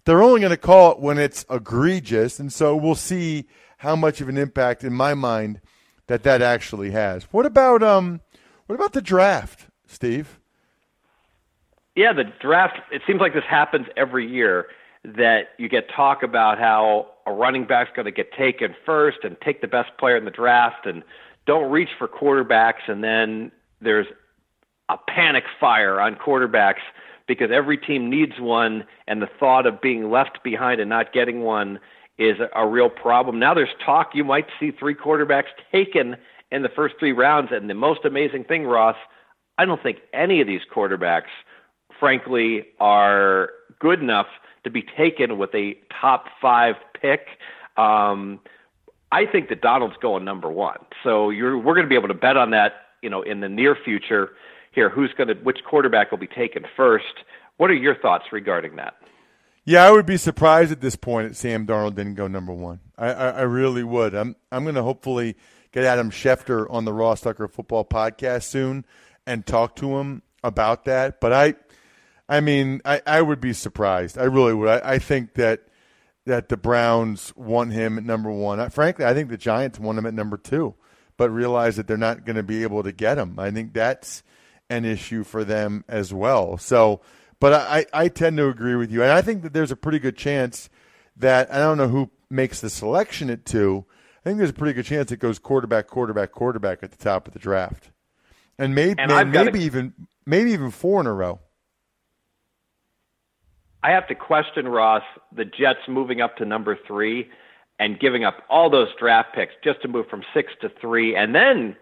They're 0.05 0.21
only 0.21 0.39
going 0.41 0.51
to 0.51 0.57
call 0.57 0.91
it 0.91 0.99
when 0.99 1.17
it's 1.17 1.45
egregious, 1.49 2.39
and 2.39 2.53
so 2.53 2.75
we'll 2.75 2.93
see 2.95 3.45
how 3.77 3.95
much 3.95 4.21
of 4.21 4.29
an 4.29 4.37
impact, 4.37 4.83
in 4.83 4.93
my 4.93 5.15
mind, 5.15 5.61
that 6.07 6.23
that 6.23 6.41
actually 6.41 6.91
has. 6.91 7.23
What 7.31 7.45
about 7.47 7.81
um, 7.81 8.21
what 8.67 8.75
about 8.75 8.93
the 8.93 9.01
draft, 9.01 9.67
Steve? 9.87 10.39
Yeah, 11.95 12.13
the 12.13 12.25
draft. 12.39 12.77
It 12.91 13.01
seems 13.07 13.19
like 13.19 13.33
this 13.33 13.43
happens 13.49 13.87
every 13.97 14.27
year. 14.29 14.67
that 15.03 15.49
you 15.57 15.69
get 15.69 15.87
talk 15.95 16.23
about 16.23 16.57
how 16.57 17.07
a 17.25 17.31
running 17.31 17.65
back's 17.65 17.91
going 17.95 18.05
to 18.05 18.11
get 18.11 18.31
taken 18.33 18.75
first 18.85 19.19
and 19.23 19.35
take 19.41 19.61
the 19.61 19.67
best 19.67 19.91
player 19.97 20.17
in 20.17 20.25
the 20.25 20.31
draft 20.31 20.85
and 20.85 21.03
don't 21.45 21.71
reach 21.71 21.89
for 21.97 22.07
quarterbacks 22.07 22.87
and 22.87 23.03
then 23.03 23.51
there's 23.81 24.07
a 24.89 24.97
panic 25.07 25.43
fire 25.59 25.99
on 25.99 26.15
quarterbacks 26.15 26.81
because 27.27 27.49
every 27.51 27.77
team 27.77 28.09
needs 28.09 28.39
one 28.39 28.85
and 29.07 29.21
the 29.21 29.29
thought 29.39 29.65
of 29.65 29.81
being 29.81 30.11
left 30.11 30.43
behind 30.43 30.79
and 30.79 30.89
not 30.89 31.11
getting 31.11 31.41
one 31.41 31.79
is 32.17 32.37
a 32.55 32.67
real 32.67 32.89
problem. 32.89 33.39
Now 33.39 33.53
there's 33.53 33.69
talk 33.83 34.11
you 34.13 34.23
might 34.23 34.47
see 34.59 34.71
three 34.71 34.95
quarterbacks 34.95 35.49
taken 35.71 36.15
in 36.51 36.61
the 36.61 36.69
first 36.69 36.95
three 36.99 37.11
rounds 37.11 37.49
and 37.51 37.69
the 37.69 37.73
most 37.73 38.05
amazing 38.05 38.43
thing 38.43 38.65
Ross, 38.65 38.95
I 39.57 39.65
don't 39.65 39.81
think 39.81 39.99
any 40.13 40.41
of 40.41 40.47
these 40.47 40.61
quarterbacks 40.73 41.31
frankly 41.99 42.67
are 42.79 43.49
good 43.79 44.01
enough 44.01 44.27
to 44.65 44.69
be 44.69 44.83
taken 44.83 45.37
with 45.37 45.55
a 45.55 45.77
top 46.01 46.25
5 46.41 46.75
pick. 47.01 47.27
Um 47.77 48.41
I 49.11 49.25
think 49.25 49.47
that 49.49 49.61
Darnold's 49.61 49.97
going 50.01 50.25
number 50.25 50.49
one. 50.49 50.79
So 51.03 51.27
we're 51.27 51.61
going 51.61 51.83
to 51.83 51.87
be 51.87 51.95
able 51.95 52.09
to 52.09 52.13
bet 52.13 52.35
on 52.35 52.51
that, 52.51 52.73
you 53.01 53.09
know, 53.09 53.21
in 53.21 53.39
the 53.39 53.47
near 53.47 53.75
future. 53.75 54.31
Here, 54.71 54.89
who's 54.89 55.13
going 55.13 55.29
to, 55.29 55.35
which 55.35 55.59
quarterback 55.63 56.11
will 56.11 56.17
be 56.17 56.27
taken 56.27 56.65
first? 56.75 57.23
What 57.55 57.71
are 57.71 57.75
your 57.75 57.95
thoughts 57.95 58.25
regarding 58.33 58.75
that? 58.75 58.95
Yeah, 59.63 59.85
I 59.85 59.91
would 59.91 60.05
be 60.05 60.17
surprised 60.17 60.71
at 60.71 60.81
this 60.81 60.95
point 60.95 61.31
if 61.31 61.37
Sam 61.37 61.65
Darnold 61.65 61.95
didn't 61.95 62.15
go 62.15 62.27
number 62.27 62.51
one. 62.51 62.81
I, 62.97 63.07
I, 63.13 63.29
I 63.29 63.41
really 63.43 63.83
would. 63.83 64.13
I'm 64.13 64.35
I'm 64.51 64.63
going 64.63 64.75
to 64.75 64.83
hopefully 64.83 65.35
get 65.71 65.85
Adam 65.85 66.11
Schefter 66.11 66.67
on 66.69 66.85
the 66.85 66.93
Ross 66.93 67.21
Tucker 67.21 67.47
Football 67.47 67.85
Podcast 67.85 68.43
soon 68.43 68.85
and 69.25 69.45
talk 69.45 69.75
to 69.77 69.97
him 69.97 70.21
about 70.43 70.85
that. 70.85 71.19
But 71.19 71.33
I, 71.33 71.55
I 72.27 72.39
mean, 72.39 72.81
I, 72.85 73.01
I 73.05 73.21
would 73.21 73.39
be 73.39 73.53
surprised. 73.53 74.17
I 74.17 74.23
really 74.23 74.53
would. 74.53 74.69
I, 74.69 74.93
I 74.93 74.99
think 74.99 75.35
that 75.35 75.61
that 76.25 76.49
the 76.49 76.57
Browns 76.57 77.31
want 77.35 77.71
him 77.71 77.99
at 77.99 78.03
number 78.03 78.31
one. 78.31 78.67
Frankly, 78.71 79.05
I 79.05 79.13
think 79.13 79.29
the 79.29 79.37
Giants 79.37 79.79
want 79.79 79.99
him 79.99 80.07
at 80.07 80.13
number 80.15 80.37
two, 80.37 80.73
but 81.17 81.29
realize 81.29 81.75
that 81.75 81.87
they're 81.87 81.97
not 81.97 82.25
going 82.25 82.35
to 82.35 82.43
be 82.43 82.63
able 82.63 82.81
to 82.81 82.91
get 82.91 83.19
him. 83.19 83.37
I 83.37 83.51
think 83.51 83.73
that's 83.73 84.23
an 84.67 84.85
issue 84.85 85.23
for 85.23 85.43
them 85.43 85.85
as 85.87 86.11
well. 86.11 86.57
So, 86.57 87.01
but 87.39 87.53
I, 87.53 87.85
I 87.93 88.07
tend 88.07 88.37
to 88.37 88.47
agree 88.47 88.75
with 88.75 88.91
you. 88.91 89.03
And 89.03 89.11
I 89.11 89.21
think 89.21 89.43
that 89.43 89.53
there's 89.53 89.69
a 89.69 89.75
pretty 89.75 89.99
good 89.99 90.17
chance 90.17 90.67
that, 91.17 91.53
I 91.53 91.59
don't 91.59 91.77
know 91.77 91.89
who 91.89 92.09
makes 92.27 92.59
the 92.59 92.71
selection 92.71 93.29
at 93.29 93.45
two. 93.45 93.85
I 94.21 94.29
think 94.29 94.39
there's 94.39 94.49
a 94.49 94.53
pretty 94.53 94.73
good 94.73 94.85
chance 94.85 95.11
it 95.11 95.17
goes 95.17 95.37
quarterback, 95.37 95.85
quarterback, 95.85 96.31
quarterback 96.31 96.81
at 96.81 96.89
the 96.89 96.97
top 96.97 97.27
of 97.27 97.33
the 97.33 97.39
draft. 97.39 97.91
And 98.57 98.73
maybe, 98.73 98.95
and 98.97 99.31
maybe 99.31 99.65
even, 99.65 99.93
maybe 100.25 100.53
even 100.53 100.71
four 100.71 100.99
in 101.01 101.05
a 101.05 101.13
row. 101.13 101.39
I 103.85 103.91
have 103.91 104.07
to 104.07 104.15
question 104.15 104.67
Ross 104.67 105.03
the 105.31 105.45
Jets 105.45 105.87
moving 105.87 106.19
up 106.19 106.37
to 106.37 106.45
number 106.45 106.75
three 106.87 107.29
and 107.77 107.99
giving 107.99 108.23
up 108.23 108.37
all 108.49 108.67
those 108.71 108.87
draft 108.99 109.35
picks 109.35 109.53
just 109.63 109.83
to 109.83 109.87
move 109.87 110.07
from 110.09 110.23
six 110.33 110.53
to 110.61 110.69
three. 110.81 111.15
And 111.15 111.35
then 111.35 111.75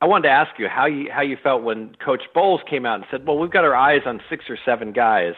I 0.00 0.06
wanted 0.06 0.24
to 0.24 0.34
ask 0.34 0.58
you 0.58 0.66
how 0.66 0.86
you 0.86 1.12
how 1.12 1.22
you 1.22 1.36
felt 1.40 1.62
when 1.62 1.94
Coach 2.04 2.22
Bowles 2.34 2.60
came 2.68 2.84
out 2.84 2.96
and 2.96 3.04
said, 3.08 3.24
"Well, 3.24 3.38
we've 3.38 3.52
got 3.52 3.62
our 3.62 3.76
eyes 3.76 4.00
on 4.04 4.20
six 4.28 4.46
or 4.50 4.58
seven 4.64 4.90
guys." 4.90 5.34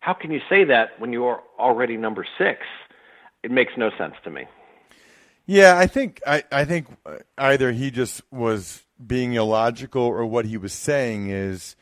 How 0.00 0.14
can 0.14 0.32
you 0.32 0.40
say 0.48 0.64
that 0.64 0.98
when 0.98 1.12
you 1.12 1.26
are 1.26 1.40
already 1.60 1.96
number 1.96 2.26
six? 2.36 2.62
It 3.44 3.52
makes 3.52 3.74
no 3.76 3.90
sense 3.96 4.14
to 4.24 4.30
me. 4.30 4.46
Yeah, 5.46 5.78
I 5.78 5.86
think 5.86 6.20
I, 6.26 6.42
I 6.50 6.64
think 6.64 6.88
either 7.38 7.70
he 7.70 7.92
just 7.92 8.20
was 8.32 8.82
being 9.04 9.34
illogical 9.34 10.02
or 10.02 10.26
what 10.26 10.44
he 10.44 10.56
was 10.56 10.72
saying 10.72 11.28
is, 11.28 11.76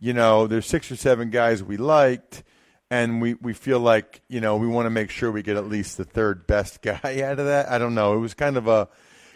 you 0.00 0.14
know, 0.14 0.46
there's 0.46 0.64
six 0.64 0.90
or 0.90 0.96
seven 0.96 1.28
guys 1.28 1.62
we 1.62 1.76
liked 1.76 2.42
and 2.90 3.20
we, 3.20 3.34
we 3.34 3.52
feel 3.52 3.80
like 3.80 4.22
you 4.28 4.40
know 4.40 4.56
we 4.56 4.66
want 4.66 4.86
to 4.86 4.90
make 4.90 5.10
sure 5.10 5.30
we 5.30 5.42
get 5.42 5.56
at 5.56 5.68
least 5.68 5.96
the 5.96 6.04
third 6.04 6.46
best 6.46 6.82
guy 6.82 7.22
out 7.22 7.38
of 7.38 7.46
that. 7.46 7.70
I 7.70 7.78
don't 7.78 7.94
know. 7.94 8.14
It 8.14 8.20
was 8.20 8.34
kind 8.34 8.56
of 8.56 8.66
a 8.66 8.88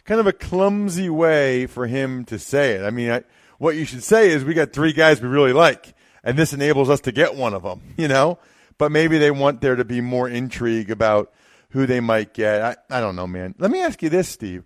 kind 0.05 0.21
of 0.21 0.27
a 0.27 0.33
clumsy 0.33 1.09
way 1.09 1.67
for 1.67 1.87
him 1.87 2.25
to 2.27 2.38
say 2.38 2.73
it. 2.73 2.83
I 2.83 2.91
mean, 2.91 3.11
I, 3.11 3.23
what 3.59 3.77
you 3.77 3.85
should 3.85 4.03
say 4.03 4.31
is 4.31 4.45
we 4.45 4.55
got 4.55 4.73
three 4.73 4.93
guys 4.93 5.21
we 5.21 5.29
really 5.29 5.53
like, 5.53 5.95
and 6.25 6.37
this 6.37 6.53
enables 6.53 6.91
us 6.91 7.01
to 7.03 7.12
get 7.12 7.35
one 7.35 7.55
of 7.55 7.62
them. 7.62 7.81
You 7.97 8.09
know, 8.09 8.38
but 8.79 8.91
maybe 8.91 9.19
they 9.19 9.31
want 9.31 9.61
there 9.61 9.77
to 9.77 9.85
be 9.85 10.01
more 10.01 10.29
intrigue 10.29 10.91
about 10.91 11.33
who 11.71 11.87
they 11.87 12.01
might 12.01 12.35
get. 12.35 12.62
I, 12.62 12.99
I 12.99 13.01
don't 13.01 13.17
know, 13.17 13.27
man. 13.27 13.55
Let 13.59 13.71
me 13.71 13.81
ask 13.81 14.03
you 14.03 14.09
this, 14.09 14.29
Steve. 14.29 14.65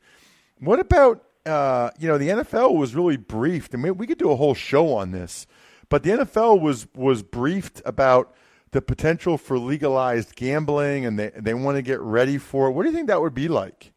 What 0.59 0.81
about 0.81 1.23
uh, 1.45 1.91
you 1.99 2.09
know 2.09 2.19
the 2.19 2.29
NFL 2.29 2.77
was 2.77 2.95
really 2.95 3.17
briefed, 3.17 3.75
and 3.75 3.83
we, 3.83 3.91
we 3.91 4.07
could 4.07 4.19
do 4.19 4.31
a 4.31 4.37
whole 4.37 4.55
show 4.55 4.95
on 4.95 5.11
this, 5.11 5.47
but 5.89 6.03
the 6.03 6.11
NFL 6.11 6.61
was 6.61 6.87
was 6.95 7.23
briefed 7.23 7.83
about 7.85 8.35
the 8.73 8.83
potential 8.83 9.39
for 9.39 9.59
legalized 9.59 10.35
gambling 10.37 11.07
and 11.07 11.19
they, 11.19 11.31
they 11.37 11.55
want 11.55 11.77
to 11.77 11.83
get 11.83 12.01
ready 12.01 12.39
for 12.39 12.69
it. 12.69 12.73
What 12.73 12.83
do 12.83 12.91
you 12.91 12.95
think 12.95 13.09
that 13.09 13.21
would 13.21 13.35
be 13.35 13.49
like? 13.49 13.93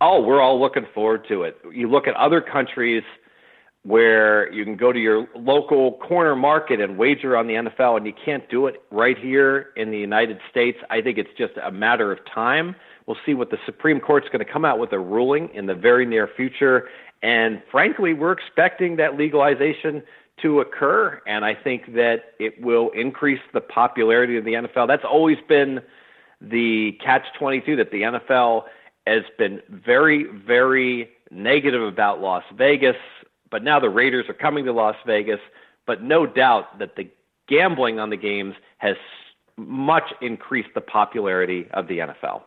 Oh, 0.00 0.20
we're 0.20 0.40
all 0.40 0.60
looking 0.60 0.86
forward 0.94 1.26
to 1.28 1.42
it. 1.42 1.56
You 1.72 1.90
look 1.90 2.06
at 2.06 2.14
other 2.14 2.40
countries 2.40 3.02
where 3.82 4.52
you 4.52 4.64
can 4.64 4.76
go 4.76 4.92
to 4.92 4.98
your 4.98 5.26
local 5.34 5.92
corner 5.92 6.36
market 6.36 6.80
and 6.80 6.98
wager 6.98 7.36
on 7.36 7.46
the 7.46 7.54
NFL, 7.54 7.96
and 7.96 8.06
you 8.06 8.12
can't 8.24 8.48
do 8.50 8.66
it 8.66 8.82
right 8.90 9.16
here 9.16 9.70
in 9.76 9.90
the 9.90 9.98
United 9.98 10.38
States. 10.50 10.78
I 10.90 11.00
think 11.00 11.16
it's 11.16 11.30
just 11.38 11.54
a 11.62 11.70
matter 11.70 12.12
of 12.12 12.18
time. 12.32 12.76
We'll 13.06 13.16
see 13.24 13.34
what 13.34 13.50
the 13.50 13.56
Supreme 13.64 13.98
Court's 13.98 14.28
going 14.28 14.44
to 14.44 14.52
come 14.52 14.64
out 14.64 14.78
with 14.78 14.92
a 14.92 14.98
ruling 14.98 15.48
in 15.54 15.66
the 15.66 15.74
very 15.74 16.04
near 16.04 16.28
future. 16.36 16.88
And 17.22 17.62
frankly, 17.70 18.12
we're 18.12 18.32
expecting 18.32 18.96
that 18.96 19.16
legalization 19.16 20.02
to 20.42 20.60
occur, 20.60 21.20
and 21.26 21.44
I 21.44 21.54
think 21.54 21.94
that 21.94 22.34
it 22.38 22.60
will 22.60 22.90
increase 22.90 23.40
the 23.52 23.60
popularity 23.60 24.36
of 24.36 24.44
the 24.44 24.54
NFL. 24.54 24.86
That's 24.88 25.04
always 25.04 25.38
been 25.48 25.80
the 26.40 26.92
catch 27.04 27.24
22 27.38 27.76
that 27.76 27.90
the 27.90 28.02
NFL 28.02 28.64
has 29.06 29.22
been 29.38 29.60
very, 29.68 30.24
very 30.24 31.08
negative 31.30 31.82
about 31.82 32.20
Las 32.20 32.44
Vegas, 32.54 32.96
but 33.50 33.62
now 33.62 33.80
the 33.80 33.88
Raiders 33.88 34.26
are 34.28 34.34
coming 34.34 34.64
to 34.66 34.72
Las 34.72 34.96
Vegas. 35.06 35.40
But 35.86 36.02
no 36.02 36.26
doubt 36.26 36.78
that 36.78 36.96
the 36.96 37.10
gambling 37.48 37.98
on 37.98 38.10
the 38.10 38.16
games 38.16 38.54
has 38.76 38.96
much 39.56 40.12
increased 40.20 40.68
the 40.74 40.80
popularity 40.80 41.66
of 41.72 41.88
the 41.88 41.98
NFL. 41.98 42.42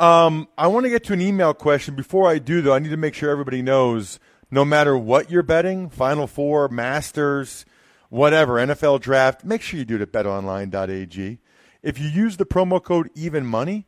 Um, 0.00 0.48
I 0.56 0.68
want 0.68 0.84
to 0.84 0.90
get 0.90 1.04
to 1.04 1.12
an 1.12 1.20
email 1.20 1.52
question. 1.54 1.94
Before 1.96 2.28
I 2.28 2.38
do, 2.38 2.62
though, 2.62 2.74
I 2.74 2.78
need 2.78 2.90
to 2.90 2.96
make 2.96 3.14
sure 3.14 3.30
everybody 3.30 3.62
knows 3.62 4.20
no 4.50 4.64
matter 4.64 4.96
what 4.96 5.30
you're 5.30 5.42
betting, 5.42 5.90
Final 5.90 6.26
Four, 6.26 6.68
Masters, 6.68 7.64
whatever, 8.08 8.54
NFL 8.54 9.00
draft, 9.00 9.44
make 9.44 9.62
sure 9.62 9.78
you 9.78 9.84
do 9.84 9.96
it 9.96 10.02
at 10.02 10.12
betonline.ag. 10.12 11.38
If 11.82 11.98
you 11.98 12.08
use 12.08 12.36
the 12.36 12.46
promo 12.46 12.82
code 12.82 13.10
even 13.14 13.46
money 13.46 13.86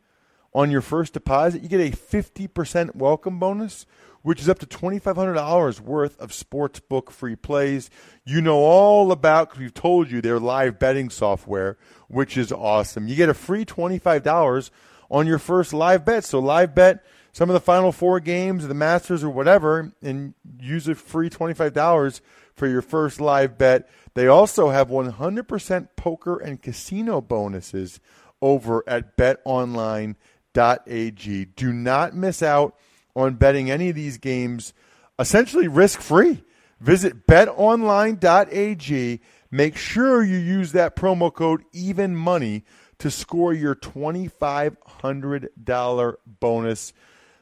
on 0.55 0.71
your 0.71 0.83
first 0.83 1.13
deposit, 1.13 1.63
you 1.63 1.69
get 1.69 1.81
a 1.81 1.97
50% 1.97 2.95
welcome 2.95 3.39
bonus, 3.39 3.87
which 4.23 4.41
is 4.41 4.49
up 4.49 4.59
to 4.59 4.67
$2,500 4.67 5.81
worth 5.81 6.21
of 6.21 6.31
sportsbook 6.31 7.11
free 7.11 7.37
plays. 7.37 7.91
You 8.25 8.41
know 8.41 8.59
all 8.59 9.13
about 9.13 9.49
because 9.49 9.61
we've 9.61 9.75
told 9.75 10.11
you 10.11 10.21
their 10.21 10.39
live 10.39 10.79
betting 10.79 11.11
software, 11.11 11.79
which 12.09 12.37
is 12.37 12.53
awesome. 12.53 13.09
You 13.09 13.17
get 13.17 13.29
a 13.29 13.35
free 13.35 13.65
$25 13.65 14.71
on 15.11 15.27
your 15.27 15.39
first 15.39 15.73
live 15.73 16.05
bet. 16.05 16.25
So, 16.25 16.39
live 16.39 16.75
bet 16.75 17.05
some 17.33 17.49
of 17.49 17.55
the 17.55 17.61
final 17.61 17.93
four 17.93 18.21
games, 18.21 18.67
the 18.67 18.75
Masters 18.75 19.23
or 19.23 19.31
whatever, 19.31 19.93
and 20.03 20.35
use 20.59 20.89
a 20.89 20.95
free 20.95 21.31
$25 21.31 22.21
for 22.55 22.67
your 22.67 22.83
first 22.83 23.21
live 23.21 23.57
bet. 23.57 23.89
They 24.15 24.27
also 24.27 24.71
have 24.71 24.89
100% 24.89 25.89
poker 25.97 26.39
and 26.39 26.61
casino 26.61 27.21
bonuses 27.21 28.01
over 28.43 28.83
at 28.87 29.17
betonline.ag. 29.17 30.15
Do 31.45 31.73
not 31.73 32.15
miss 32.15 32.43
out 32.43 32.75
on 33.15 33.35
betting 33.35 33.71
any 33.71 33.91
of 33.91 33.97
these 33.97 34.19
games 34.19 34.73
essentially 35.19 35.69
risk 35.69 36.01
free. 36.01 36.43
Visit 36.81 37.27
betonline.ag. 37.27 39.21
Make 39.51 39.77
sure 39.77 40.23
you 40.23 40.39
use 40.39 40.73
that 40.73 40.97
promo 40.97 41.31
code 41.33 41.65
even 41.73 42.17
money 42.17 42.65
to 42.99 43.11
score 43.11 43.53
your 43.53 43.75
$2,500 43.75 46.15
bonus 46.41 46.93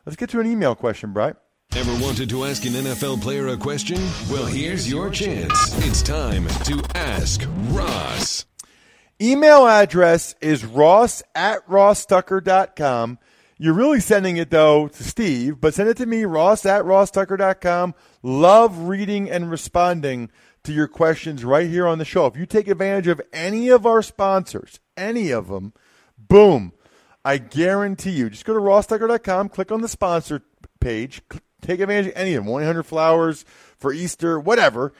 Let's 0.09 0.17
get 0.17 0.31
to 0.31 0.41
an 0.41 0.47
email 0.47 0.75
question, 0.75 1.13
Bright. 1.13 1.37
Ever 1.77 1.93
wanted 2.03 2.31
to 2.31 2.47
ask 2.47 2.65
an 2.65 2.73
NFL 2.73 3.21
player 3.21 3.49
a 3.49 3.59
question? 3.59 4.01
Well, 4.31 4.47
here's 4.47 4.91
your 4.91 5.11
chance. 5.11 5.53
It's 5.87 6.01
time 6.01 6.49
to 6.65 6.83
ask 6.95 7.43
Ross. 7.69 8.47
Email 9.21 9.67
address 9.67 10.35
is 10.41 10.65
ross 10.65 11.23
at 11.35 11.59
rosstucker.com. 11.69 13.19
You're 13.59 13.75
really 13.75 14.01
sending 14.01 14.39
it, 14.39 14.49
though, 14.49 14.89
to 14.89 15.05
Steve, 15.05 15.61
but 15.61 15.75
send 15.75 15.91
it 15.91 15.99
to 15.99 16.07
me, 16.07 16.25
ross 16.25 16.65
at 16.65 16.87
rosstucker.com. 16.87 17.95
Love 18.23 18.89
reading 18.89 19.31
and 19.31 19.51
responding 19.51 20.31
to 20.65 20.73
your 20.73 20.89
questions 20.89 21.45
right 21.45 21.69
here 21.69 21.87
on 21.87 21.99
the 21.99 22.07
show. 22.07 22.25
If 22.25 22.35
you 22.35 22.47
take 22.47 22.69
advantage 22.69 23.09
of 23.09 23.21
any 23.31 23.69
of 23.69 23.85
our 23.85 24.01
sponsors, 24.01 24.81
any 24.97 25.33
of 25.33 25.49
them, 25.49 25.75
boom, 26.17 26.73
I 27.29 27.37
guarantee 27.37 28.13
you, 28.13 28.31
just 28.31 28.47
go 28.47 28.55
to 28.55 28.59
rosstucker.com, 28.59 29.51
click 29.51 29.71
on 29.71 29.83
the 29.83 29.89
sponsor 29.89 30.41
page, 30.81 31.21
take 31.61 31.79
advantage 31.79 32.07
of 32.07 32.17
any 32.17 32.33
of 32.33 32.45
them, 32.45 32.51
100 32.51 32.85
flowers 32.85 33.45
for 33.77 33.93
Easter, 33.93 34.41
whatever, 34.41 34.95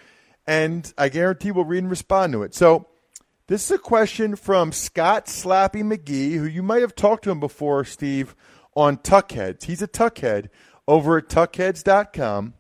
and 0.47 0.93
I 0.99 1.09
guarantee 1.09 1.53
we'll 1.53 1.65
read 1.65 1.79
and 1.79 1.91
respond 1.91 2.35
to 2.35 2.43
it. 2.43 2.55
So 2.55 2.87
This 3.47 3.65
is 3.65 3.71
a 3.71 3.79
question 3.79 4.37
from 4.37 4.73
Scott 4.73 5.25
Slappy 5.25 5.83
McGee, 5.83 6.35
who 6.35 6.45
you 6.45 6.63
might 6.63 6.83
have 6.83 6.95
talked 6.95 7.25
to 7.25 7.31
him 7.31 7.41
before, 7.41 7.83
Steve, 7.87 8.37
on 8.77 8.99
Tuckheads. 8.99 9.65
He's 9.65 9.81
a 9.81 9.89
Tuckhead 9.89 10.51
over 10.87 11.17
at 11.17 11.31
tuckheads.com. 11.31 12.53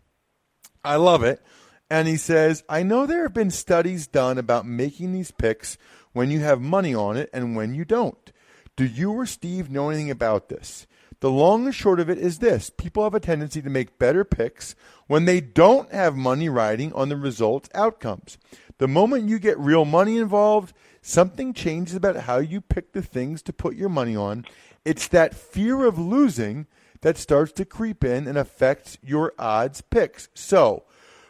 I 0.83 0.97
love 0.97 1.23
it. 1.23 1.43
And 1.91 2.09
he 2.09 2.17
says, 2.17 2.65
I 2.71 2.83
know 2.83 3.05
there 3.05 3.25
have 3.25 3.35
been 3.35 3.51
studies 3.51 4.07
done 4.07 4.39
about 4.39 4.65
making 4.65 5.13
these 5.13 5.31
picks 5.31 5.77
when 6.15 6.31
you 6.31 6.41
have 6.41 6.59
money 6.59 6.95
on 6.95 7.19
it 7.19 7.29
and 7.35 7.55
when 7.55 7.75
you 7.75 7.85
don't. 7.85 8.33
Do 8.79 8.87
you 8.87 9.11
or 9.11 9.27
Steve 9.27 9.73
know 9.73 9.89
anything 9.89 10.09
about 10.09 10.51
this? 10.51 10.87
The 11.19 11.33
long 11.33 11.65
and 11.65 11.75
short 11.75 11.99
of 11.99 12.09
it 12.09 12.17
is 12.17 12.39
this 12.39 12.71
people 12.71 13.03
have 13.03 13.13
a 13.13 13.19
tendency 13.19 13.61
to 13.61 13.69
make 13.69 13.99
better 13.99 14.23
picks 14.23 14.77
when 15.09 15.25
they 15.25 15.41
don't 15.41 15.91
have 15.91 16.15
money 16.15 16.49
riding 16.49 16.93
on 16.93 17.09
the 17.09 17.17
results 17.17 17.69
outcomes. 17.75 18.39
The 18.79 18.87
moment 18.87 19.29
you 19.29 19.41
get 19.41 19.59
real 19.59 19.85
money 19.85 20.17
involved, 20.17 20.75
something 21.03 21.53
changes 21.55 21.97
about 21.97 22.19
how 22.19 22.39
you 22.39 22.61
pick 22.61 22.93
the 22.93 23.03
things 23.03 23.43
to 23.43 23.53
put 23.53 23.75
your 23.75 23.89
money 23.89 24.15
on. 24.15 24.45
It's 24.85 25.09
that 25.09 25.35
fear 25.35 25.85
of 25.85 25.99
losing 25.99 26.69
that 27.01 27.19
starts 27.19 27.51
to 27.55 27.65
creep 27.65 28.05
in 28.05 28.29
and 28.29 28.39
affects 28.39 28.97
your 29.03 29.33
odds 29.41 29.81
picks. 29.81 30.29
So, 30.35 30.85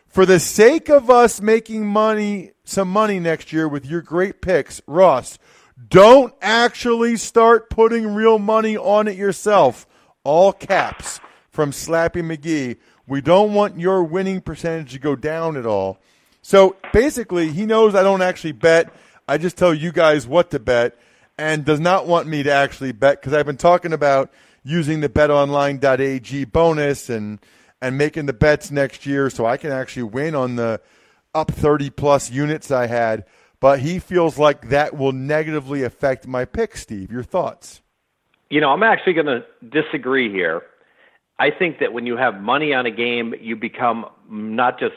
for 0.06 0.26
the 0.26 0.38
sake 0.38 0.90
of 0.90 1.08
us 1.08 1.40
making 1.40 1.86
money, 1.86 2.52
some 2.64 2.90
money 2.90 3.18
next 3.18 3.54
year 3.54 3.66
with 3.66 3.86
your 3.86 4.02
great 4.02 4.42
picks, 4.42 4.82
Ross, 4.86 5.38
don't 5.88 6.34
actually 6.42 7.16
start 7.16 7.70
putting 7.70 8.14
real 8.14 8.38
money 8.38 8.76
on 8.76 9.08
it 9.08 9.16
yourself. 9.16 9.86
All 10.24 10.52
caps 10.52 11.20
from 11.50 11.70
Slappy 11.70 12.22
McGee. 12.22 12.76
We 13.06 13.20
don't 13.20 13.54
want 13.54 13.78
your 13.78 14.02
winning 14.02 14.40
percentage 14.40 14.92
to 14.92 14.98
go 14.98 15.16
down 15.16 15.56
at 15.56 15.64
all. 15.64 15.98
So 16.42 16.76
basically, 16.92 17.50
he 17.50 17.64
knows 17.66 17.94
I 17.94 18.02
don't 18.02 18.22
actually 18.22 18.52
bet. 18.52 18.92
I 19.26 19.38
just 19.38 19.56
tell 19.56 19.72
you 19.72 19.92
guys 19.92 20.26
what 20.26 20.50
to 20.50 20.58
bet 20.58 20.98
and 21.38 21.64
does 21.64 21.80
not 21.80 22.06
want 22.06 22.26
me 22.26 22.42
to 22.42 22.50
actually 22.50 22.92
bet 22.92 23.20
because 23.20 23.32
I've 23.32 23.46
been 23.46 23.56
talking 23.56 23.92
about 23.92 24.30
using 24.64 25.00
the 25.00 25.08
betonline.ag 25.08 26.44
bonus 26.46 27.08
and 27.08 27.38
and 27.80 27.96
making 27.96 28.26
the 28.26 28.32
bets 28.32 28.70
next 28.70 29.06
year 29.06 29.30
so 29.30 29.46
I 29.46 29.56
can 29.56 29.70
actually 29.70 30.02
win 30.02 30.34
on 30.34 30.56
the 30.56 30.80
up 31.34 31.50
30 31.52 31.90
plus 31.90 32.30
units 32.30 32.70
I 32.70 32.86
had 32.86 33.24
but 33.60 33.80
he 33.80 33.98
feels 33.98 34.38
like 34.38 34.68
that 34.68 34.96
will 34.96 35.12
negatively 35.12 35.82
affect 35.82 36.26
my 36.26 36.44
pick. 36.44 36.76
Steve, 36.76 37.10
your 37.10 37.22
thoughts? 37.22 37.82
You 38.50 38.60
know, 38.60 38.70
I'm 38.70 38.82
actually 38.82 39.14
going 39.14 39.26
to 39.26 39.44
disagree 39.68 40.30
here. 40.30 40.62
I 41.38 41.50
think 41.50 41.78
that 41.80 41.92
when 41.92 42.06
you 42.06 42.16
have 42.16 42.40
money 42.40 42.72
on 42.72 42.86
a 42.86 42.90
game, 42.90 43.34
you 43.40 43.56
become 43.56 44.06
not 44.28 44.78
just 44.78 44.94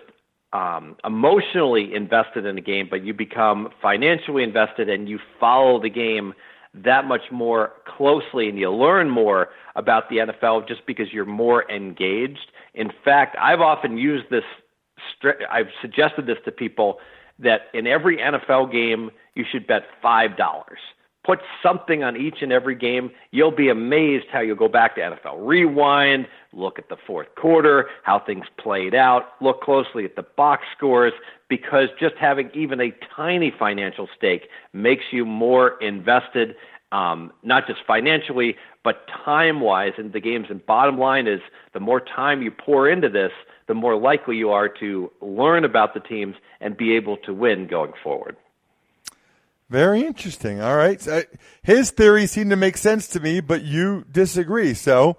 um, 0.54 0.97
emotionally 1.06 1.93
invested 1.93 2.45
in 2.45 2.56
the 2.56 2.62
game, 2.62 2.88
but 2.89 3.04
you 3.04 3.13
become 3.13 3.69
financially 3.82 4.43
invested 4.43 4.89
and 4.89 5.08
you 5.08 5.19
follow 5.39 5.82
the 5.82 5.89
game 5.89 6.34
that 6.74 7.06
much 7.06 7.32
more 7.32 7.74
closely 7.86 8.47
and 8.47 8.58
you 8.58 8.71
learn 8.71 9.10
more 9.10 9.50
about 9.76 10.10
the 10.10 10.17
NFL 10.17 10.67
just 10.67 10.86
because 10.86 11.12
you're 11.12 11.26
more 11.26 11.69
engaged. 11.69 12.52
In 12.74 12.91
fact, 13.04 13.36
I've 13.39 13.62
often 13.62 13.97
used 13.97 14.30
this, 14.30 14.43
I've 15.50 15.67
suggested 15.82 16.26
this 16.26 16.38
to 16.45 16.52
people 16.52 17.00
that 17.41 17.63
in 17.73 17.88
every 17.88 18.17
NFL 18.17 18.71
game, 18.71 19.12
you 19.36 19.45
should 19.49 19.67
bet 19.67 19.84
$5. 20.04 20.60
Put 21.23 21.39
something 21.62 22.04
on 22.04 22.17
each 22.17 22.41
and 22.41 22.51
every 22.51 22.73
game. 22.73 23.12
You'll 23.30 23.51
be 23.51 23.69
amazed 23.69 24.25
how 24.32 24.39
you'll 24.39 24.56
go 24.56 24.67
back 24.67 24.95
to 24.95 25.01
NFL 25.01 25.45
Rewind, 25.47 26.27
look 26.51 26.80
at 26.80 26.89
the 26.89 26.97
fourth 27.06 27.27
quarter, 27.36 27.89
how 28.04 28.19
things 28.19 28.45
played 28.58 28.95
out, 28.95 29.34
look 29.39 29.62
closely 29.62 30.04
at 30.04 30.15
the 30.15 30.23
box 30.23 30.63
scores, 30.75 31.13
because 31.47 31.89
just 31.99 32.15
having 32.15 32.49
even 32.56 32.82
a 32.82 32.91
tiny 33.15 33.54
financial 33.58 34.10
stake 34.17 34.47
makes 34.73 35.04
you 35.12 35.23
more 35.23 35.80
invested, 35.80 36.56
um, 36.91 37.32
not 37.43 37.67
just 37.67 37.82
financially, 37.86 38.56
but 38.84 39.08
time 39.23 39.62
wise 39.62 39.93
in 39.99 40.12
the 40.12 40.19
games. 40.19 40.47
And 40.49 40.65
bottom 40.65 40.97
line 40.97 41.27
is 41.27 41.41
the 41.73 41.80
more 41.80 41.99
time 41.99 42.41
you 42.41 42.49
pour 42.49 42.89
into 42.89 43.10
this, 43.10 43.32
the 43.67 43.74
more 43.74 43.95
likely 43.95 44.38
you 44.38 44.52
are 44.52 44.69
to 44.69 45.12
learn 45.21 45.65
about 45.65 45.93
the 45.93 46.00
teams 46.00 46.36
and 46.60 46.76
be 46.76 46.95
able 46.95 47.17
to 47.17 47.34
win 47.34 47.67
going 47.67 47.93
forward. 48.04 48.36
Very 49.69 50.02
interesting. 50.02 50.62
All 50.62 50.76
right. 50.76 51.00
So 51.00 51.24
his 51.63 51.91
theory 51.91 52.28
seemed 52.28 52.50
to 52.50 52.58
make 52.58 52.76
sense 52.76 53.08
to 53.10 53.21
me, 53.21 53.39
but 53.39 53.63
you 53.63 54.04
disagree. 54.12 54.74
So 54.74 55.15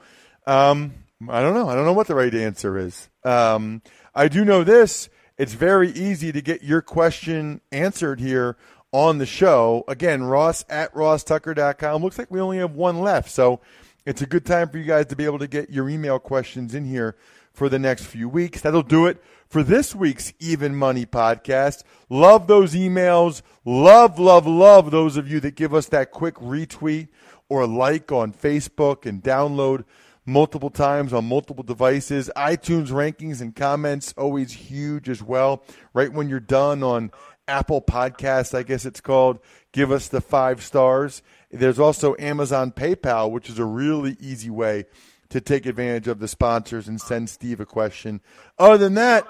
um, 0.46 0.92
I 1.28 1.40
don't 1.40 1.54
know. 1.54 1.68
I 1.68 1.74
don't 1.74 1.86
know 1.86 1.94
what 1.94 2.06
the 2.06 2.14
right 2.14 2.34
answer 2.34 2.76
is. 2.76 3.08
Um, 3.24 3.80
I 4.14 4.28
do 4.28 4.44
know 4.44 4.62
this. 4.62 5.08
It's 5.38 5.54
very 5.54 5.90
easy 5.90 6.32
to 6.32 6.42
get 6.42 6.62
your 6.62 6.82
question 6.82 7.62
answered 7.72 8.20
here 8.20 8.58
on 8.92 9.16
the 9.16 9.26
show. 9.26 9.84
Again, 9.88 10.22
Ross 10.24 10.66
at 10.68 10.92
rosstucker.com. 10.94 12.02
Looks 12.02 12.18
like 12.18 12.30
we 12.30 12.40
only 12.40 12.58
have 12.58 12.74
one 12.74 13.00
left. 13.00 13.30
So 13.30 13.60
it's 14.04 14.20
a 14.20 14.26
good 14.26 14.44
time 14.44 14.68
for 14.68 14.76
you 14.76 14.84
guys 14.84 15.06
to 15.06 15.16
be 15.16 15.24
able 15.24 15.38
to 15.38 15.48
get 15.48 15.70
your 15.70 15.88
email 15.88 16.18
questions 16.18 16.74
in 16.74 16.84
here 16.84 17.16
for 17.52 17.68
the 17.68 17.78
next 17.78 18.04
few 18.06 18.28
weeks. 18.28 18.60
That'll 18.60 18.82
do 18.82 19.06
it 19.06 19.22
for 19.48 19.62
this 19.62 19.94
week's 19.94 20.32
Even 20.38 20.74
Money 20.74 21.06
podcast. 21.06 21.82
Love 22.08 22.46
those 22.46 22.74
emails. 22.74 23.42
Love, 23.64 24.18
love, 24.18 24.46
love 24.46 24.90
those 24.90 25.16
of 25.16 25.28
you 25.30 25.40
that 25.40 25.54
give 25.54 25.74
us 25.74 25.86
that 25.88 26.10
quick 26.10 26.34
retweet 26.36 27.08
or 27.48 27.66
like 27.66 28.10
on 28.10 28.32
Facebook 28.32 29.04
and 29.04 29.22
download 29.22 29.84
multiple 30.24 30.70
times 30.70 31.12
on 31.12 31.24
multiple 31.26 31.64
devices. 31.64 32.30
iTunes 32.36 32.88
rankings 32.88 33.40
and 33.40 33.54
comments 33.54 34.14
always 34.16 34.52
huge 34.52 35.08
as 35.08 35.22
well. 35.22 35.62
Right 35.92 36.12
when 36.12 36.28
you're 36.28 36.40
done 36.40 36.82
on 36.82 37.10
Apple 37.48 37.82
Podcasts, 37.82 38.56
I 38.56 38.62
guess 38.62 38.86
it's 38.86 39.00
called, 39.00 39.40
give 39.72 39.90
us 39.90 40.08
the 40.08 40.20
five 40.20 40.62
stars. 40.62 41.22
There's 41.50 41.78
also 41.78 42.14
Amazon 42.18 42.72
PayPal, 42.72 43.30
which 43.30 43.50
is 43.50 43.58
a 43.58 43.64
really 43.64 44.16
easy 44.20 44.48
way 44.48 44.86
to 45.32 45.40
take 45.40 45.66
advantage 45.66 46.08
of 46.08 46.20
the 46.20 46.28
sponsors 46.28 46.88
and 46.88 47.00
send 47.00 47.28
Steve 47.28 47.60
a 47.60 47.66
question. 47.66 48.20
Other 48.58 48.78
than 48.78 48.94
that, 48.94 49.26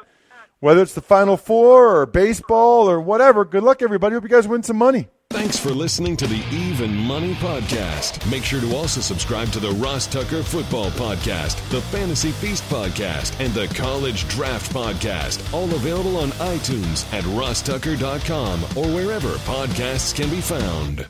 whether 0.60 0.82
it's 0.82 0.94
the 0.94 1.00
Final 1.00 1.36
Four 1.36 1.96
or 1.96 2.06
baseball 2.06 2.88
or 2.88 3.00
whatever, 3.00 3.44
good 3.44 3.62
luck, 3.64 3.82
everybody. 3.82 4.14
Hope 4.14 4.22
you 4.22 4.28
guys 4.28 4.46
win 4.46 4.62
some 4.62 4.76
money. 4.76 5.08
Thanks 5.30 5.58
for 5.58 5.70
listening 5.70 6.16
to 6.18 6.26
the 6.26 6.44
Even 6.52 6.94
Money 6.94 7.32
Podcast. 7.34 8.30
Make 8.30 8.44
sure 8.44 8.60
to 8.60 8.76
also 8.76 9.00
subscribe 9.00 9.48
to 9.52 9.60
the 9.60 9.70
Ross 9.70 10.06
Tucker 10.06 10.42
Football 10.42 10.90
Podcast, 10.90 11.66
the 11.70 11.80
Fantasy 11.80 12.32
Feast 12.32 12.62
Podcast, 12.64 13.40
and 13.40 13.52
the 13.54 13.66
College 13.74 14.28
Draft 14.28 14.70
Podcast. 14.72 15.52
All 15.54 15.72
available 15.74 16.18
on 16.18 16.32
iTunes 16.32 17.10
at 17.14 17.24
rosstucker.com 17.24 18.62
or 18.76 18.94
wherever 18.94 19.30
podcasts 19.46 20.14
can 20.14 20.28
be 20.28 20.42
found. 20.42 21.06